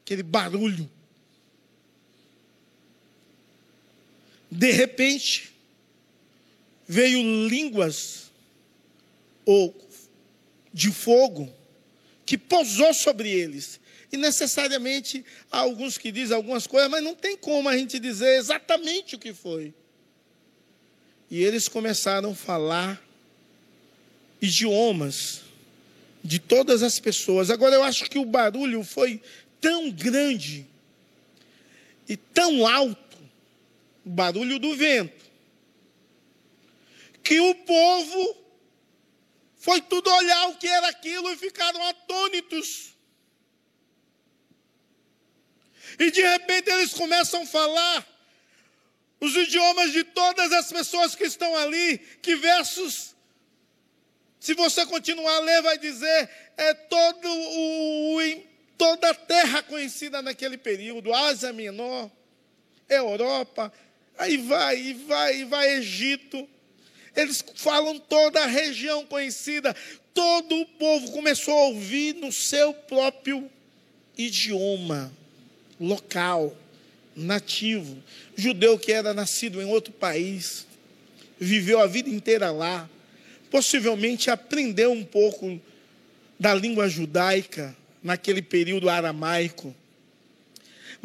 aquele 0.02 0.22
barulho. 0.22 0.90
De 4.56 4.70
repente, 4.70 5.52
veio 6.86 7.20
línguas 7.48 8.30
ou 9.44 9.74
de 10.72 10.92
fogo 10.92 11.52
que 12.24 12.38
pousou 12.38 12.94
sobre 12.94 13.28
eles. 13.28 13.80
E 14.12 14.16
necessariamente 14.16 15.24
há 15.50 15.58
alguns 15.58 15.98
que 15.98 16.12
dizem 16.12 16.36
algumas 16.36 16.68
coisas, 16.68 16.88
mas 16.88 17.02
não 17.02 17.16
tem 17.16 17.36
como 17.36 17.68
a 17.68 17.76
gente 17.76 17.98
dizer 17.98 18.38
exatamente 18.38 19.16
o 19.16 19.18
que 19.18 19.34
foi. 19.34 19.74
E 21.28 21.42
eles 21.42 21.66
começaram 21.66 22.30
a 22.30 22.36
falar 22.36 23.04
idiomas 24.40 25.40
de 26.22 26.38
todas 26.38 26.80
as 26.84 27.00
pessoas. 27.00 27.50
Agora 27.50 27.74
eu 27.74 27.82
acho 27.82 28.08
que 28.08 28.20
o 28.20 28.24
barulho 28.24 28.84
foi 28.84 29.20
tão 29.60 29.90
grande 29.90 30.64
e 32.08 32.16
tão 32.16 32.66
alto, 32.66 33.03
barulho 34.04 34.58
do 34.58 34.76
vento, 34.76 35.24
que 37.22 37.40
o 37.40 37.54
povo 37.54 38.44
foi 39.56 39.80
tudo 39.80 40.10
olhar 40.10 40.48
o 40.48 40.56
que 40.56 40.68
era 40.68 40.88
aquilo 40.88 41.30
e 41.32 41.36
ficaram 41.36 41.82
atônitos. 41.86 42.94
E 45.98 46.10
de 46.10 46.20
repente 46.20 46.70
eles 46.70 46.92
começam 46.92 47.42
a 47.42 47.46
falar 47.46 48.06
os 49.20 49.34
idiomas 49.34 49.92
de 49.92 50.04
todas 50.04 50.52
as 50.52 50.70
pessoas 50.70 51.14
que 51.14 51.24
estão 51.24 51.56
ali, 51.56 51.98
que 51.98 52.36
versos, 52.36 53.14
se 54.38 54.52
você 54.52 54.84
continuar 54.84 55.36
a 55.36 55.40
ler, 55.40 55.62
vai 55.62 55.78
dizer, 55.78 56.28
é 56.58 56.74
todo 56.74 57.26
o, 57.26 58.18
toda 58.76 59.10
a 59.10 59.14
terra 59.14 59.62
conhecida 59.62 60.20
naquele 60.20 60.58
período, 60.58 61.14
Ásia 61.14 61.52
Menor, 61.52 62.10
Europa, 62.86 63.72
aí 64.18 64.36
vai, 64.36 64.80
e 64.80 64.94
vai, 64.94 65.40
e 65.40 65.44
vai 65.44 65.76
Egito. 65.76 66.48
Eles 67.16 67.44
falam 67.54 67.98
toda 67.98 68.42
a 68.42 68.46
região 68.46 69.06
conhecida, 69.06 69.74
todo 70.12 70.60
o 70.60 70.66
povo 70.66 71.12
começou 71.12 71.56
a 71.56 71.66
ouvir 71.66 72.14
no 72.14 72.32
seu 72.32 72.74
próprio 72.74 73.48
idioma 74.16 75.12
local, 75.80 76.56
nativo, 77.14 78.02
judeu 78.36 78.78
que 78.78 78.92
era 78.92 79.14
nascido 79.14 79.62
em 79.62 79.64
outro 79.64 79.92
país, 79.92 80.66
viveu 81.38 81.80
a 81.80 81.86
vida 81.86 82.08
inteira 82.08 82.50
lá, 82.50 82.88
possivelmente 83.50 84.30
aprendeu 84.30 84.90
um 84.90 85.04
pouco 85.04 85.60
da 86.38 86.54
língua 86.54 86.88
judaica 86.88 87.76
naquele 88.02 88.42
período 88.42 88.88
aramaico, 88.88 89.74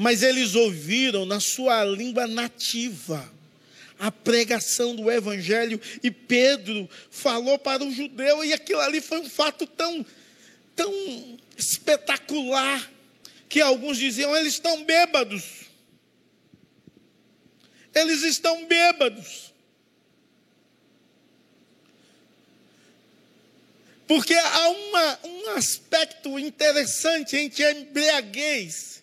mas 0.01 0.23
eles 0.23 0.55
ouviram 0.55 1.25
na 1.25 1.41
sua 1.41 1.83
língua 1.83 2.25
nativa 2.25 3.29
a 3.99 4.09
pregação 4.09 4.95
do 4.95 5.11
evangelho 5.11 5.77
e 6.01 6.09
Pedro 6.09 6.89
falou 7.11 7.59
para 7.59 7.83
o 7.83 7.91
judeu 7.91 8.41
e 8.45 8.53
aquilo 8.53 8.79
ali 8.79 9.01
foi 9.01 9.19
um 9.19 9.29
fato 9.29 9.67
tão 9.67 10.05
tão 10.73 11.37
espetacular 11.57 12.89
que 13.49 13.59
alguns 13.59 13.97
diziam 13.97 14.33
eles 14.37 14.53
estão 14.53 14.85
bêbados. 14.85 15.43
Eles 17.93 18.23
estão 18.23 18.65
bêbados. 18.67 19.53
Porque 24.07 24.33
há 24.33 24.69
uma, 24.69 25.19
um 25.25 25.49
aspecto 25.57 26.39
interessante 26.39 27.35
entre 27.35 27.65
a 27.65 27.73
embriaguez 27.73 28.99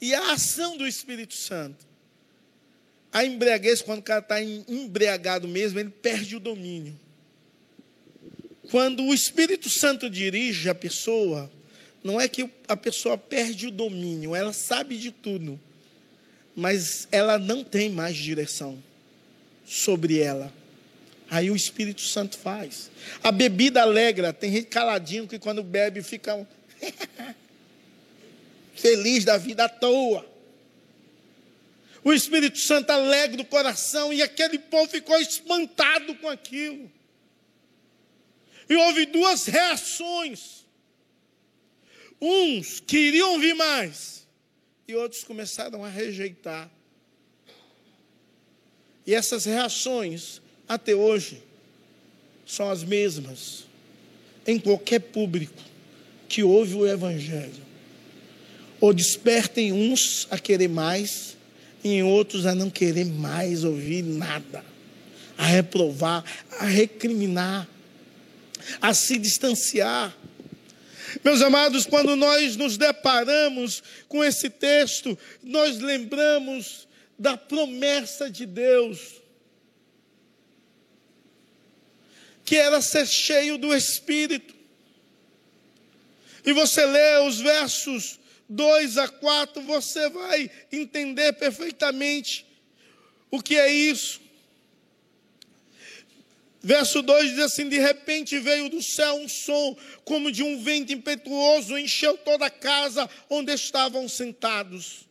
e 0.00 0.14
a 0.14 0.32
ação 0.32 0.76
do 0.76 0.86
Espírito 0.86 1.34
Santo. 1.34 1.86
A 3.12 3.24
embriaguez, 3.24 3.80
quando 3.80 4.00
o 4.00 4.02
cara 4.02 4.20
está 4.20 4.42
embriagado 4.42 5.48
mesmo, 5.48 5.78
ele 5.78 5.90
perde 5.90 6.36
o 6.36 6.40
domínio. 6.40 6.98
Quando 8.70 9.02
o 9.04 9.14
Espírito 9.14 9.70
Santo 9.70 10.10
dirige 10.10 10.68
a 10.68 10.74
pessoa, 10.74 11.50
não 12.04 12.20
é 12.20 12.28
que 12.28 12.48
a 12.66 12.76
pessoa 12.76 13.16
perde 13.16 13.66
o 13.66 13.70
domínio, 13.70 14.36
ela 14.36 14.52
sabe 14.52 14.98
de 14.98 15.10
tudo, 15.10 15.58
mas 16.54 17.08
ela 17.10 17.38
não 17.38 17.64
tem 17.64 17.88
mais 17.88 18.16
direção 18.16 18.82
sobre 19.64 20.18
ela. 20.18 20.52
Aí 21.30 21.50
o 21.50 21.56
Espírito 21.56 22.00
Santo 22.00 22.38
faz. 22.38 22.90
A 23.22 23.30
bebida 23.30 23.82
alegra, 23.82 24.32
tem 24.32 24.52
gente 24.52 24.66
caladinho 24.66 25.26
que 25.26 25.38
quando 25.38 25.62
bebe 25.62 26.02
fica 26.02 26.46
feliz 28.78 29.24
da 29.24 29.36
vida 29.36 29.64
à 29.64 29.68
toa. 29.68 30.26
O 32.04 32.12
Espírito 32.12 32.58
Santo 32.58 32.90
alegra 32.90 33.42
o 33.42 33.44
coração 33.44 34.12
e 34.12 34.22
aquele 34.22 34.58
povo 34.58 34.88
ficou 34.88 35.20
espantado 35.20 36.14
com 36.14 36.28
aquilo. 36.28 36.90
E 38.68 38.76
houve 38.76 39.06
duas 39.06 39.46
reações. 39.46 40.64
Uns 42.20 42.80
queriam 42.80 43.32
ouvir 43.32 43.54
mais 43.54 44.26
e 44.86 44.94
outros 44.94 45.24
começaram 45.24 45.84
a 45.84 45.88
rejeitar. 45.88 46.70
E 49.06 49.14
essas 49.14 49.44
reações, 49.44 50.40
até 50.68 50.94
hoje, 50.94 51.42
são 52.46 52.70
as 52.70 52.82
mesmas 52.82 53.64
em 54.46 54.58
qualquer 54.58 55.00
público 55.00 55.62
que 56.28 56.42
ouve 56.42 56.74
o 56.74 56.86
Evangelho. 56.86 57.67
Ou 58.80 58.92
despertem 58.92 59.72
uns 59.72 60.26
a 60.30 60.38
querer 60.38 60.68
mais, 60.68 61.36
e 61.82 61.90
em 61.90 62.02
outros 62.02 62.46
a 62.46 62.54
não 62.54 62.70
querer 62.70 63.06
mais 63.06 63.64
ouvir 63.64 64.02
nada, 64.02 64.64
a 65.36 65.44
reprovar, 65.44 66.24
a 66.58 66.64
recriminar, 66.64 67.68
a 68.80 68.92
se 68.94 69.18
distanciar. 69.18 70.16
Meus 71.24 71.40
amados, 71.40 71.86
quando 71.86 72.14
nós 72.14 72.56
nos 72.56 72.76
deparamos 72.76 73.82
com 74.08 74.22
esse 74.22 74.50
texto, 74.50 75.18
nós 75.42 75.78
lembramos 75.78 76.86
da 77.18 77.36
promessa 77.36 78.30
de 78.30 78.46
Deus, 78.46 79.20
que 82.44 82.56
era 82.56 82.80
ser 82.80 83.06
cheio 83.06 83.58
do 83.58 83.74
Espírito. 83.74 84.54
E 86.44 86.52
você 86.52 86.84
lê 86.86 87.18
os 87.26 87.40
versos 87.40 88.18
2 88.48 88.98
a 88.98 89.08
4, 89.08 89.62
você 89.62 90.08
vai 90.08 90.50
entender 90.72 91.34
perfeitamente 91.34 92.46
o 93.30 93.42
que 93.42 93.56
é 93.56 93.70
isso. 93.70 94.20
Verso 96.60 97.02
2 97.02 97.30
diz 97.30 97.38
assim: 97.40 97.68
De 97.68 97.78
repente 97.78 98.38
veio 98.38 98.68
do 98.68 98.82
céu 98.82 99.14
um 99.16 99.28
som, 99.28 99.76
como 100.04 100.32
de 100.32 100.42
um 100.42 100.62
vento 100.62 100.92
impetuoso, 100.92 101.78
encheu 101.78 102.16
toda 102.18 102.46
a 102.46 102.50
casa 102.50 103.08
onde 103.30 103.52
estavam 103.52 104.08
sentados. 104.08 105.06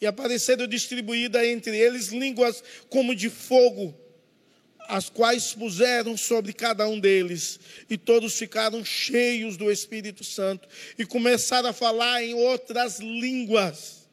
E 0.00 0.06
apareceram 0.06 0.66
distribuídas 0.66 1.44
entre 1.44 1.76
eles 1.76 2.08
línguas 2.08 2.62
como 2.88 3.14
de 3.14 3.30
fogo, 3.30 3.94
as 4.88 5.08
quais 5.08 5.54
puseram 5.54 6.16
sobre 6.16 6.52
cada 6.52 6.88
um 6.88 6.98
deles. 6.98 7.58
E 7.88 7.96
todos 7.96 8.36
ficaram 8.36 8.84
cheios 8.84 9.56
do 9.56 9.70
Espírito 9.70 10.24
Santo 10.24 10.68
e 10.98 11.04
começaram 11.04 11.68
a 11.68 11.72
falar 11.72 12.22
em 12.22 12.34
outras 12.34 12.98
línguas. 12.98 14.06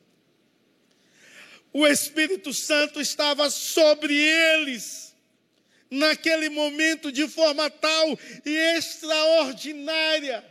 O 1.71 1.87
Espírito 1.87 2.53
Santo 2.53 3.01
estava 3.01 3.49
sobre 3.49 4.15
eles 4.15 5.13
naquele 5.89 6.49
momento 6.49 7.11
de 7.11 7.27
forma 7.27 7.69
tal 7.69 8.19
e 8.45 8.55
extraordinária 8.77 10.43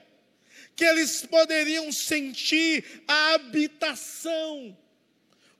que 0.74 0.85
eles 0.85 1.24
poderiam 1.26 1.92
sentir 1.92 3.02
a 3.06 3.35
habitação 3.35 4.76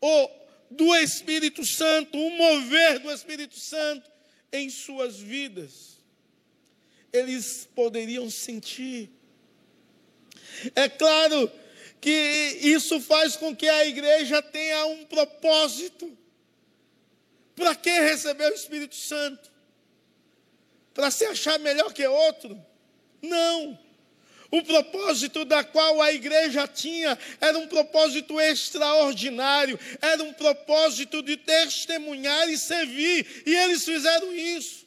ou 0.01 0.42
do 0.70 0.94
Espírito 0.96 1.64
Santo, 1.64 2.18
o 2.18 2.31
mover 2.31 2.98
do 2.98 3.11
Espírito 3.11 3.59
Santo 3.59 4.12
em 4.53 4.69
suas 4.69 5.19
vidas. 5.19 5.99
Eles 7.12 7.69
poderiam 7.75 8.31
sentir. 8.31 9.11
É 10.75 10.88
claro 10.88 11.51
que 12.01 12.59
isso 12.61 13.01
faz 13.01 13.37
com 13.37 13.55
que 13.55 13.69
a 13.69 13.87
igreja 13.87 14.43
tenha 14.43 14.87
um 14.87 15.05
propósito. 15.07 16.17
Para 17.55 17.75
que 17.75 17.91
receber 17.91 18.51
o 18.51 18.55
Espírito 18.55 18.95
Santo? 18.95 19.53
para 20.95 21.11
se 21.11 21.25
achar 21.25 21.59
melhor 21.59 21.93
que 21.93 22.07
outro. 22.07 22.61
Não. 23.21 23.79
O 24.53 24.62
propósito 24.62 25.47
da 25.47 25.65
qual 25.65 26.03
a 26.03 26.12
igreja 26.12 26.69
tinha 26.69 27.19
era 27.41 27.57
um 27.57 27.67
propósito 27.67 28.38
extraordinário, 28.38 29.81
era 29.99 30.23
um 30.23 30.35
propósito 30.35 31.23
de 31.23 31.38
testemunhar 31.38 32.51
e 32.51 32.59
servir, 32.59 33.45
e 33.47 33.57
eles 33.57 33.83
fizeram 33.83 34.31
isso. 34.35 34.87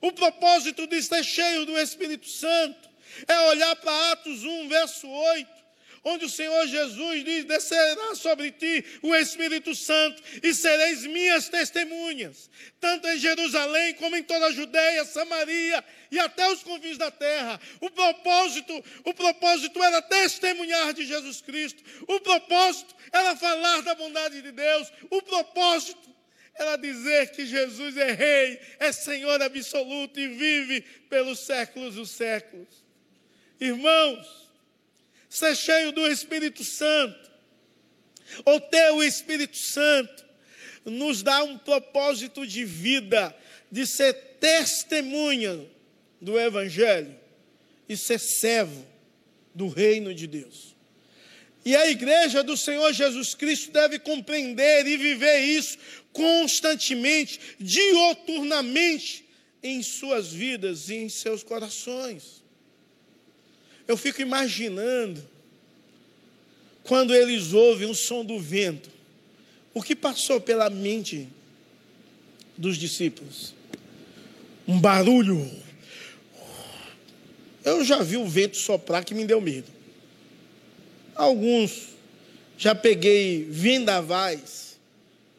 O 0.00 0.10
propósito 0.10 0.86
de 0.86 1.02
ser 1.02 1.22
cheio 1.22 1.66
do 1.66 1.78
Espírito 1.78 2.26
Santo 2.30 2.88
é 3.26 3.38
olhar 3.50 3.76
para 3.76 4.12
Atos 4.12 4.42
1, 4.42 4.68
verso 4.70 5.06
8, 5.06 5.57
onde 6.04 6.24
o 6.24 6.28
Senhor 6.28 6.66
Jesus 6.66 7.24
diz: 7.24 7.44
descerá 7.44 8.14
sobre 8.14 8.50
ti 8.52 8.84
o 9.02 9.14
Espírito 9.14 9.74
Santo 9.74 10.22
e 10.42 10.54
sereis 10.54 11.04
minhas 11.06 11.48
testemunhas, 11.48 12.50
tanto 12.80 13.08
em 13.08 13.18
Jerusalém 13.18 13.94
como 13.94 14.16
em 14.16 14.22
toda 14.22 14.46
a 14.46 14.52
Judéia, 14.52 15.04
Samaria 15.04 15.84
e 16.10 16.18
até 16.18 16.50
os 16.50 16.62
confins 16.62 16.98
da 16.98 17.10
terra. 17.10 17.60
O 17.80 17.90
propósito, 17.90 18.84
o 19.04 19.14
propósito 19.14 19.82
era 19.82 20.00
testemunhar 20.02 20.92
de 20.92 21.06
Jesus 21.06 21.40
Cristo. 21.40 21.82
O 22.06 22.20
propósito 22.20 22.94
era 23.12 23.36
falar 23.36 23.82
da 23.82 23.94
bondade 23.94 24.40
de 24.42 24.52
Deus. 24.52 24.92
O 25.10 25.22
propósito 25.22 26.08
era 26.54 26.76
dizer 26.76 27.30
que 27.30 27.46
Jesus 27.46 27.96
é 27.96 28.12
rei, 28.12 28.60
é 28.80 28.90
Senhor 28.90 29.40
absoluto 29.40 30.18
e 30.18 30.26
vive 30.26 30.80
pelos 31.08 31.38
séculos 31.40 31.94
dos 31.94 32.10
séculos. 32.10 32.84
Irmãos, 33.60 34.47
ser 35.28 35.54
cheio 35.56 35.92
do 35.92 36.06
Espírito 36.06 36.64
Santo, 36.64 37.30
ou 38.44 38.60
ter 38.60 38.90
o 38.92 39.02
Espírito 39.02 39.56
Santo, 39.56 40.24
nos 40.84 41.22
dá 41.22 41.42
um 41.42 41.58
propósito 41.58 42.46
de 42.46 42.64
vida, 42.64 43.34
de 43.70 43.86
ser 43.86 44.14
testemunha 44.40 45.66
do 46.20 46.38
Evangelho 46.38 47.14
e 47.88 47.96
ser 47.96 48.18
servo 48.18 48.86
do 49.54 49.68
reino 49.68 50.14
de 50.14 50.26
Deus. 50.26 50.76
E 51.64 51.76
a 51.76 51.90
igreja 51.90 52.42
do 52.42 52.56
Senhor 52.56 52.92
Jesus 52.92 53.34
Cristo 53.34 53.70
deve 53.72 53.98
compreender 53.98 54.86
e 54.86 54.96
viver 54.96 55.40
isso 55.40 55.76
constantemente, 56.12 57.38
dioturnamente, 57.58 59.26
em 59.62 59.82
suas 59.82 60.32
vidas 60.32 60.88
e 60.88 60.94
em 60.94 61.08
seus 61.08 61.42
corações. 61.42 62.37
Eu 63.88 63.96
fico 63.96 64.20
imaginando 64.20 65.26
quando 66.84 67.14
eles 67.14 67.54
ouvem 67.54 67.88
o 67.88 67.94
som 67.94 68.22
do 68.22 68.38
vento, 68.38 68.90
o 69.72 69.82
que 69.82 69.96
passou 69.96 70.38
pela 70.40 70.68
mente 70.68 71.26
dos 72.56 72.76
discípulos? 72.76 73.54
Um 74.66 74.78
barulho. 74.78 75.50
Eu 77.64 77.82
já 77.82 78.02
vi 78.02 78.18
o 78.18 78.26
vento 78.26 78.58
soprar 78.58 79.04
que 79.04 79.14
me 79.14 79.24
deu 79.24 79.40
medo. 79.40 79.70
Alguns 81.14 81.88
já 82.58 82.74
peguei 82.74 83.44
vendavais 83.44 84.78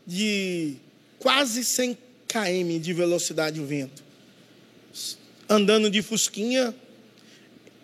de 0.07 0.75
quase 1.19 1.63
100 1.63 1.97
km 2.27 2.79
de 2.79 2.93
velocidade 2.93 3.59
o 3.59 3.65
vento. 3.65 4.03
Andando 5.47 5.89
de 5.89 6.01
fusquinha, 6.01 6.73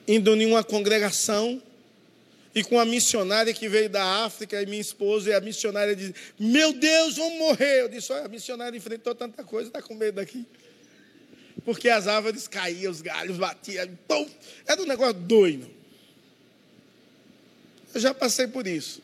indo 0.07 0.35
em 0.35 0.45
uma 0.45 0.63
congregação 0.63 1.61
e 2.53 2.63
com 2.63 2.79
a 2.79 2.85
missionária 2.85 3.53
que 3.53 3.67
veio 3.67 3.89
da 3.89 4.23
África 4.23 4.61
e 4.61 4.65
minha 4.65 4.79
esposa, 4.79 5.29
e 5.29 5.33
a 5.33 5.41
missionária 5.41 5.93
diz: 5.93 6.13
Meu 6.39 6.71
Deus, 6.71 7.17
vamos 7.17 7.37
morrer. 7.37 7.81
Eu 7.81 7.89
disse: 7.89 8.13
Olha, 8.13 8.25
a 8.25 8.29
missionária 8.29 8.77
enfrentou 8.77 9.13
tanta 9.13 9.43
coisa, 9.43 9.67
está 9.67 9.81
com 9.81 9.93
medo 9.93 10.15
daqui. 10.15 10.45
Porque 11.65 11.89
as 11.89 12.07
árvores 12.07 12.47
caíam, 12.47 12.91
os 12.91 13.01
galhos 13.01 13.37
batiam, 13.37 13.89
pum, 14.07 14.29
era 14.65 14.81
um 14.81 14.85
negócio 14.85 15.15
doido. 15.15 15.69
Eu 17.93 17.99
já 17.99 18.13
passei 18.13 18.47
por 18.47 18.67
isso. 18.67 19.01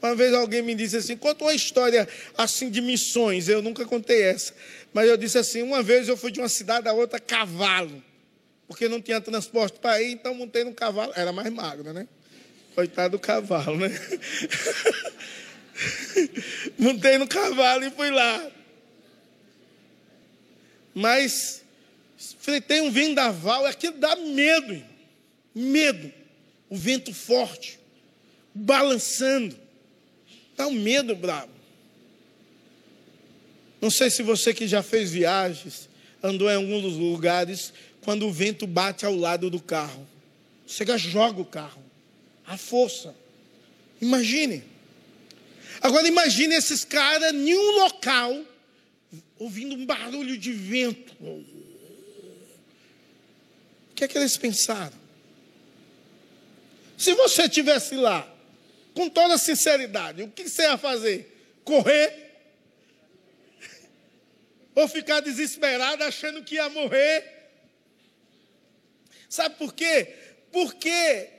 Uma 0.00 0.14
vez 0.14 0.32
alguém 0.32 0.62
me 0.62 0.74
disse 0.74 0.96
assim: 0.96 1.16
conta 1.16 1.44
uma 1.44 1.54
história 1.54 2.08
assim 2.38 2.70
de 2.70 2.80
missões. 2.80 3.48
Eu 3.48 3.62
nunca 3.62 3.84
contei 3.84 4.22
essa. 4.22 4.54
Mas 4.92 5.08
eu 5.08 5.16
disse 5.16 5.38
assim: 5.38 5.62
uma 5.62 5.82
vez 5.82 6.08
eu 6.08 6.16
fui 6.16 6.30
de 6.30 6.38
uma 6.38 6.48
cidade 6.48 6.88
a 6.88 6.92
outra 6.92 7.18
cavalo 7.18 8.00
porque 8.66 8.88
não 8.88 9.00
tinha 9.00 9.20
transporte 9.20 9.78
para 9.78 10.02
ir, 10.02 10.12
então 10.12 10.34
montei 10.34 10.64
no 10.64 10.74
cavalo. 10.74 11.12
Era 11.14 11.32
mais 11.32 11.52
magro, 11.52 11.92
né? 11.92 12.08
Coitado 12.74 13.16
do 13.16 13.20
cavalo, 13.20 13.76
né? 13.76 13.88
montei 16.78 17.18
no 17.18 17.28
cavalo 17.28 17.84
e 17.84 17.90
fui 17.90 18.10
lá. 18.10 18.50
Mas 20.94 21.62
enfrentei 22.18 22.80
um 22.80 22.90
vendaval, 22.90 23.66
aquilo 23.66 23.98
dá 23.98 24.16
medo, 24.16 24.72
irmão. 24.72 24.88
medo. 25.54 26.12
O 26.68 26.76
vento 26.76 27.14
forte, 27.14 27.78
balançando. 28.52 29.56
Dá 30.56 30.66
um 30.66 30.72
medo 30.72 31.14
bravo. 31.14 31.50
Não 33.80 33.90
sei 33.90 34.10
se 34.10 34.22
você 34.22 34.52
que 34.52 34.66
já 34.66 34.82
fez 34.82 35.10
viagens, 35.10 35.88
andou 36.22 36.50
em 36.50 36.56
alguns 36.56 36.94
lugares, 36.94 37.72
quando 38.06 38.24
o 38.28 38.32
vento 38.32 38.68
bate 38.68 39.04
ao 39.04 39.16
lado 39.16 39.50
do 39.50 39.60
carro. 39.60 40.06
Chega, 40.64 40.96
joga 40.96 41.40
o 41.40 41.44
carro. 41.44 41.82
A 42.46 42.56
força. 42.56 43.12
Imagine. 44.00 44.62
Agora 45.80 46.06
imagine 46.06 46.54
esses 46.54 46.84
caras 46.84 47.34
em 47.34 47.52
um 47.52 47.82
local, 47.82 48.44
ouvindo 49.40 49.74
um 49.74 49.84
barulho 49.84 50.38
de 50.38 50.52
vento. 50.52 51.16
O 51.20 51.44
que 53.96 54.04
é 54.04 54.08
que 54.08 54.16
eles 54.16 54.36
pensaram? 54.36 54.96
Se 56.96 57.12
você 57.14 57.46
estivesse 57.46 57.96
lá, 57.96 58.32
com 58.94 59.08
toda 59.08 59.36
sinceridade, 59.36 60.22
o 60.22 60.30
que 60.30 60.48
você 60.48 60.62
ia 60.62 60.78
fazer? 60.78 61.58
Correr? 61.64 62.36
Ou 64.76 64.86
ficar 64.86 65.18
desesperado 65.18 66.04
achando 66.04 66.44
que 66.44 66.54
ia 66.54 66.68
morrer? 66.68 67.35
Sabe 69.28 69.56
por 69.56 69.74
quê? 69.74 70.14
Porque 70.52 71.30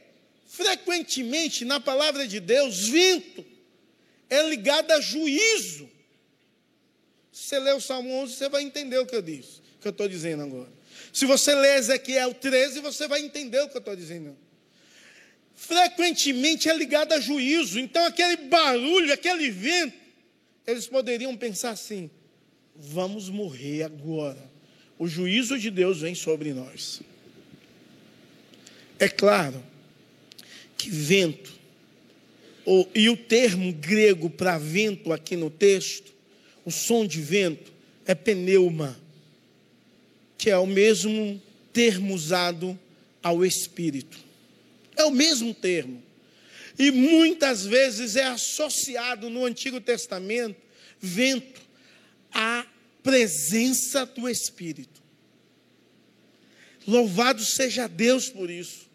frequentemente 0.48 1.66
na 1.66 1.80
palavra 1.80 2.28
de 2.28 2.40
Deus, 2.40 2.88
vento 2.88 3.46
é 4.30 4.42
ligado 4.50 4.92
a 4.92 5.02
juízo. 5.02 5.90
Se 7.32 7.44
você 7.44 7.60
ler 7.60 7.76
o 7.76 7.82
Salmo 7.82 8.12
11, 8.24 8.34
você 8.34 8.50
vai 8.50 8.64
entender 8.64 8.98
o 8.98 9.06
que 9.06 9.16
eu 9.16 9.22
disse, 9.22 9.62
o 9.78 9.82
que 9.82 9.88
eu 9.88 9.92
estou 9.92 10.08
dizendo 10.08 10.44
agora. 10.44 10.72
Se 11.14 11.26
você 11.26 11.54
ler 11.54 11.78
Ezequiel 11.78 12.34
13, 12.34 12.80
você 12.80 13.08
vai 13.08 13.22
entender 13.22 13.62
o 13.62 13.70
que 13.70 13.78
eu 13.78 13.80
estou 13.80 13.96
dizendo. 13.96 14.36
Frequentemente 15.56 16.70
é 16.70 16.76
ligado 16.76 17.14
a 17.14 17.20
juízo. 17.20 17.80
Então, 17.80 18.06
aquele 18.06 18.38
barulho, 18.48 19.12
aquele 19.12 19.50
vento, 19.50 19.98
eles 20.66 20.88
poderiam 20.88 21.36
pensar 21.36 21.72
assim: 21.72 22.10
vamos 22.76 23.30
morrer 23.30 23.84
agora. 23.84 24.52
O 25.00 25.08
juízo 25.08 25.58
de 25.58 25.72
Deus 25.72 26.02
vem 26.02 26.14
sobre 26.14 26.54
nós. 26.54 27.02
É 29.00 29.08
claro 29.08 29.64
que 30.78 30.90
vento, 30.90 31.54
ou, 32.66 32.90
e 32.94 33.10
o 33.10 33.18
termo 33.18 33.74
grego 33.74 34.30
para 34.30 34.58
vento 34.58 35.14
aqui 35.14 35.36
no 35.36 35.50
texto, 35.50 36.14
o 36.66 36.72
som 36.72 37.06
de 37.06 37.22
vento, 37.22 37.72
é 38.06 38.14
pneuma, 38.14 38.98
que 40.38 40.50
é 40.50 40.58
o 40.58 40.68
mesmo 40.68 41.42
termo 41.74 42.14
usado 42.14 42.78
ao 43.22 43.46
espírito. 43.46 44.18
É 44.96 45.04
o 45.04 45.12
mesmo 45.12 45.54
termo. 45.54 46.04
E 46.78 46.92
muitas 46.92 47.66
vezes 47.66 48.16
é 48.16 48.24
associado 48.24 49.30
no 49.30 49.46
Antigo 49.46 49.82
Testamento, 49.82 50.60
vento, 51.00 51.62
à 52.32 52.66
presença 53.02 54.06
do 54.06 54.30
Espírito. 54.30 55.02
Louvado 56.86 57.44
seja 57.44 57.88
Deus 57.88 58.30
por 58.30 58.50
isso. 58.50 58.87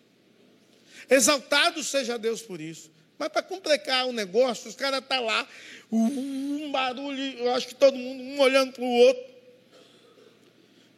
Exaltado 1.09 1.83
seja 1.83 2.19
Deus 2.19 2.43
por 2.43 2.61
isso. 2.61 2.91
Mas 3.19 3.29
para 3.29 3.43
complicar 3.43 4.07
o 4.07 4.13
negócio, 4.13 4.69
os 4.69 4.75
caras 4.75 5.01
estão 5.01 5.19
tá 5.19 5.23
lá, 5.23 5.49
um 5.93 6.71
barulho, 6.73 7.21
eu 7.39 7.53
acho 7.53 7.69
que 7.69 7.75
todo 7.75 7.97
mundo, 7.97 8.21
um 8.21 8.41
olhando 8.41 8.73
para 8.73 8.83
o 8.83 8.91
outro. 8.91 9.23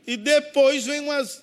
E 0.06 0.16
depois 0.16 0.86
vem 0.86 1.00
umas. 1.00 1.42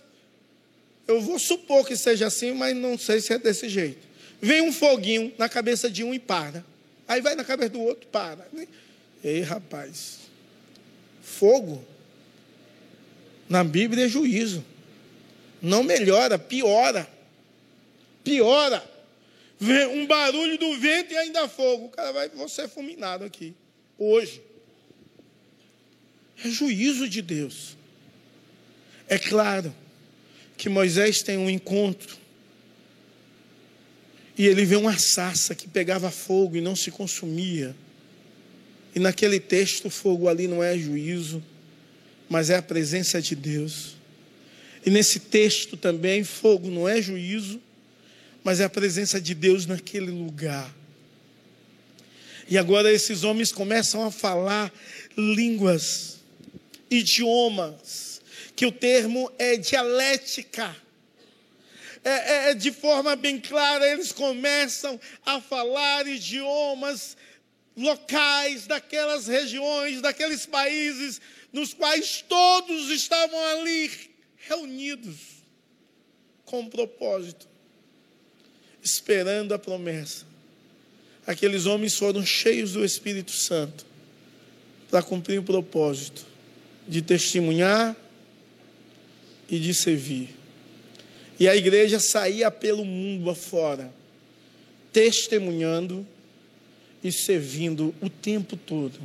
Eu 1.07 1.21
vou 1.21 1.37
supor 1.37 1.85
que 1.85 1.95
seja 1.95 2.27
assim, 2.27 2.53
mas 2.53 2.75
não 2.75 2.97
sei 2.97 3.19
se 3.19 3.33
é 3.33 3.37
desse 3.37 3.67
jeito. 3.69 4.07
Vem 4.41 4.61
um 4.61 4.71
foguinho 4.71 5.31
na 5.37 5.47
cabeça 5.47 5.89
de 5.89 6.03
um 6.03 6.13
e 6.13 6.19
para. 6.19 6.65
Aí 7.07 7.21
vai 7.21 7.35
na 7.35 7.43
cabeça 7.43 7.71
do 7.71 7.81
outro, 7.81 8.07
para. 8.07 8.47
Ei, 9.23 9.41
rapaz. 9.41 10.19
Fogo. 11.21 11.85
Na 13.47 13.63
Bíblia 13.63 14.05
é 14.05 14.07
juízo. 14.09 14.65
Não 15.61 15.83
melhora, 15.83 16.39
piora 16.39 17.07
piora. 18.23 18.83
Vem 19.59 19.85
um 19.87 20.07
barulho 20.07 20.57
do 20.57 20.77
vento 20.79 21.13
e 21.13 21.17
ainda 21.17 21.47
fogo. 21.47 21.85
O 21.85 21.89
cara 21.89 22.11
vai 22.11 22.29
ser 22.47 22.67
fulminado 22.67 23.23
aqui, 23.23 23.53
hoje. 23.97 24.41
É 26.43 26.49
juízo 26.49 27.07
de 27.07 27.21
Deus. 27.21 27.77
É 29.07 29.19
claro 29.19 29.73
que 30.57 30.69
Moisés 30.69 31.21
tem 31.21 31.37
um 31.37 31.49
encontro. 31.49 32.17
E 34.37 34.47
ele 34.47 34.65
vê 34.65 34.75
uma 34.75 34.97
sassa 34.97 35.53
que 35.53 35.67
pegava 35.67 36.09
fogo 36.09 36.55
e 36.55 36.61
não 36.61 36.75
se 36.75 36.89
consumia. 36.89 37.75
E 38.95 38.99
naquele 38.99 39.39
texto, 39.39 39.87
o 39.87 39.91
fogo 39.91 40.27
ali 40.27 40.47
não 40.47 40.63
é 40.63 40.77
juízo, 40.77 41.43
mas 42.29 42.49
é 42.49 42.57
a 42.57 42.61
presença 42.61 43.21
de 43.21 43.35
Deus. 43.35 43.95
E 44.85 44.89
nesse 44.89 45.19
texto 45.19 45.77
também, 45.77 46.23
fogo 46.23 46.69
não 46.69 46.87
é 46.87 47.01
juízo, 47.01 47.61
mas 48.43 48.59
é 48.59 48.63
a 48.63 48.69
presença 48.69 49.19
de 49.19 49.33
Deus 49.33 49.65
naquele 49.65 50.11
lugar. 50.11 50.73
E 52.47 52.57
agora 52.57 52.91
esses 52.91 53.23
homens 53.23 53.51
começam 53.51 54.03
a 54.05 54.11
falar 54.11 54.71
línguas, 55.17 56.19
idiomas, 56.89 58.21
que 58.55 58.65
o 58.65 58.71
termo 58.71 59.31
é 59.39 59.55
dialética. 59.55 60.75
É, 62.03 62.09
é, 62.09 62.51
é, 62.51 62.53
de 62.53 62.71
forma 62.71 63.15
bem 63.15 63.39
clara, 63.39 63.87
eles 63.87 64.11
começam 64.11 64.99
a 65.25 65.39
falar 65.39 66.07
idiomas 66.07 67.15
locais 67.77 68.67
daquelas 68.67 69.27
regiões, 69.27 70.01
daqueles 70.01 70.45
países 70.45 71.21
nos 71.53 71.73
quais 71.73 72.23
todos 72.27 72.89
estavam 72.89 73.39
ali 73.47 73.91
reunidos 74.37 75.17
com 76.45 76.61
um 76.61 76.69
propósito, 76.69 77.47
esperando 78.83 79.53
a 79.53 79.59
promessa. 79.59 80.25
Aqueles 81.25 81.65
homens 81.65 81.95
foram 81.95 82.25
cheios 82.25 82.73
do 82.73 82.83
Espírito 82.83 83.31
Santo 83.31 83.85
para 84.89 85.03
cumprir 85.03 85.39
o 85.39 85.43
propósito 85.43 86.25
de 86.87 87.01
testemunhar 87.01 87.95
e 89.49 89.59
de 89.59 89.73
servir. 89.73 90.29
E 91.39 91.47
a 91.47 91.55
igreja 91.55 91.99
saía 91.99 92.51
pelo 92.51 92.83
mundo 92.83 93.29
afora, 93.29 93.91
testemunhando 94.91 96.05
e 97.03 97.11
servindo 97.11 97.95
o 98.01 98.09
tempo 98.09 98.55
todo. 98.55 98.99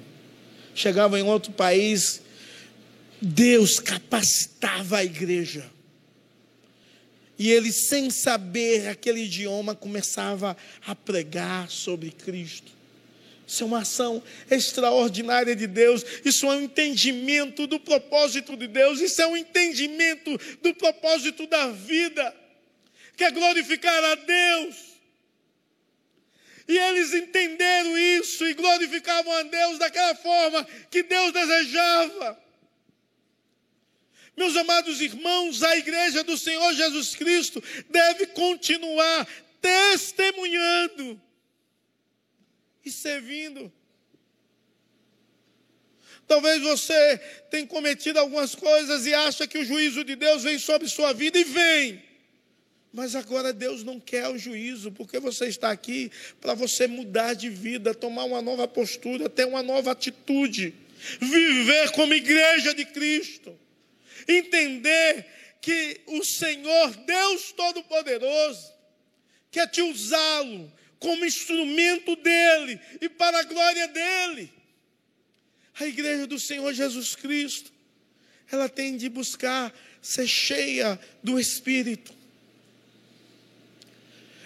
Chegava 0.75 1.19
em 1.19 1.23
outro 1.23 1.53
país, 1.53 2.21
Deus 3.21 3.81
capacitava 3.81 4.99
a 4.99 5.05
igreja. 5.05 5.65
E 7.38 7.51
ele, 7.51 7.70
sem 7.70 8.09
saber 8.11 8.88
aquele 8.88 9.25
idioma, 9.25 9.75
começava 9.75 10.57
a 10.87 10.94
pregar 10.94 11.70
sobre 11.70 12.11
Cristo. 12.11 12.72
Isso 13.46 13.62
é 13.62 13.66
uma 13.66 13.81
ação 13.81 14.22
extraordinária 14.51 15.55
de 15.55 15.66
Deus. 15.66 16.05
Isso 16.25 16.46
é 16.46 16.51
um 16.51 16.62
entendimento 16.62 17.66
do 17.66 17.79
propósito 17.79 18.57
de 18.57 18.66
Deus. 18.66 19.01
Isso 19.01 19.22
é 19.22 19.27
um 19.27 19.37
entendimento 19.37 20.37
do 20.62 20.75
propósito 20.75 21.46
da 21.46 21.70
vida. 21.70 22.35
Que 23.16 23.25
é 23.25 23.31
glorificar 23.31 24.03
a 24.03 24.14
Deus. 24.16 24.77
E 26.66 26.77
eles 26.77 27.14
entenderam 27.14 27.96
isso 27.96 28.44
e 28.44 28.55
glorificavam 28.55 29.33
a 29.33 29.42
Deus 29.44 29.79
daquela 29.79 30.16
forma 30.16 30.66
que 30.90 31.05
Deus 31.05 31.33
desejava. 31.33 32.46
Meus 34.37 34.55
amados 34.55 35.01
irmãos, 35.01 35.62
a 35.62 35.77
igreja 35.77 36.22
do 36.22 36.37
Senhor 36.37 36.75
Jesus 36.75 37.14
Cristo 37.14 37.62
deve 37.88 38.27
continuar 38.27 39.27
testemunhando 39.61 41.20
e 42.85 42.90
servindo. 42.90 43.72
Talvez 46.27 46.61
você 46.61 47.18
tenha 47.51 47.66
cometido 47.66 48.18
algumas 48.18 48.55
coisas 48.55 49.07
e 49.07 49.14
acha 49.14 49.46
que 49.46 49.59
o 49.59 49.64
juízo 49.64 50.05
de 50.05 50.16
Deus 50.16 50.42
vem 50.42 50.59
sobre 50.59 50.88
sua 50.88 51.12
vida 51.12 51.38
e 51.38 51.44
vem. 51.44 52.03
Mas 52.92 53.14
agora 53.14 53.53
Deus 53.53 53.85
não 53.85 54.01
quer 54.01 54.29
o 54.29 54.38
juízo, 54.38 54.90
porque 54.90 55.18
você 55.18 55.46
está 55.46 55.70
aqui 55.70 56.11
para 56.40 56.55
você 56.55 56.87
mudar 56.87 57.35
de 57.35 57.49
vida, 57.49 57.94
tomar 57.94 58.25
uma 58.25 58.42
nova 58.42 58.66
postura, 58.66 59.29
ter 59.29 59.46
uma 59.46 59.62
nova 59.62 59.92
atitude, 59.92 60.75
viver 61.20 61.92
como 61.92 62.14
igreja 62.14 62.75
de 62.75 62.85
Cristo, 62.87 63.57
entender 64.27 65.27
que 65.61 66.01
o 66.07 66.25
Senhor, 66.25 66.97
Deus 66.97 67.53
Todo-Poderoso, 67.53 68.73
quer 69.51 69.69
te 69.69 69.83
usá-lo 69.83 70.73
como 70.99 71.25
instrumento 71.25 72.17
dele 72.17 72.81
e 73.01 73.09
para 73.09 73.41
a 73.41 73.43
glória 73.43 73.89
dele. 73.89 74.53
A 75.79 75.87
igreja 75.87 76.27
do 76.27 76.39
Senhor 76.39 76.73
Jesus 76.73 77.15
Cristo, 77.15 77.73
ela 78.51 78.69
tem 78.69 78.97
de 78.97 79.09
buscar 79.09 79.75
ser 80.01 80.27
cheia 80.27 80.99
do 81.23 81.39
Espírito. 81.39 82.15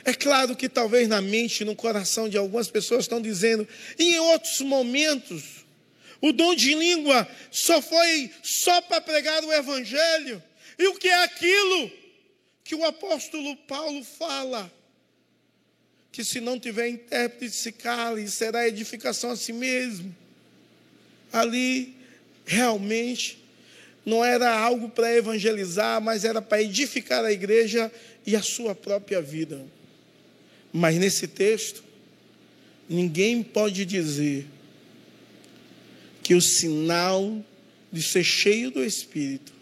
É 0.05 0.15
claro 0.15 0.57
que 0.57 0.69
talvez 0.69 1.07
na 1.07 1.21
mente, 1.21 1.65
no 1.65 1.77
coração 1.77 2.29
de 2.29 2.39
algumas 2.39 2.71
pessoas 2.71 3.05
estão 3.05 3.21
dizendo, 3.21 3.69
em 3.99 4.19
outros 4.19 4.61
momentos, 4.61 5.60
o 6.21 6.33
dom 6.33 6.55
de 6.55 6.75
língua 6.75 7.29
só 7.51 7.81
foi 7.81 8.31
só 8.43 8.81
para 8.83 9.01
pregar 9.01 9.43
o 9.45 9.53
evangelho. 9.53 10.43
E 10.79 10.87
o 10.89 10.95
que 10.95 11.09
é 11.09 11.25
aquilo 11.25 11.91
que 12.65 12.75
o 12.75 12.85
apóstolo 12.85 13.57
Paulo 13.57 14.05
fala? 14.05 14.71
que 16.13 16.25
se 16.25 16.41
não 16.41 16.59
tiver 16.59 16.89
intérprete 16.89 17.55
se 17.55 17.73
cale, 17.73 18.29
será 18.29 18.67
edificação 18.67 19.31
a 19.31 19.37
si 19.37 19.53
mesmo. 19.53 20.15
Ali, 21.33 21.95
realmente, 22.45 23.39
não 24.05 24.25
era 24.25 24.51
algo 24.51 24.89
para 24.89 25.15
evangelizar, 25.15 26.01
mas 26.01 26.25
era 26.25 26.43
para 26.43 26.63
edificar 26.63 27.25
a 27.25 27.33
igreja 27.33 27.93
e 28.27 28.35
a 28.35 28.43
sua 28.43 28.75
própria 28.75 29.23
vida. 29.23 29.65
Mas 30.73 30.97
nesse 30.97 31.29
texto, 31.29 31.85
ninguém 32.89 33.43
pode 33.43 33.85
dizer 33.85 34.47
que 36.23 36.35
o 36.35 36.41
sinal 36.41 37.45
de 37.93 38.03
ser 38.03 38.25
cheio 38.25 38.71
do 38.71 38.85
Espírito 38.85 39.53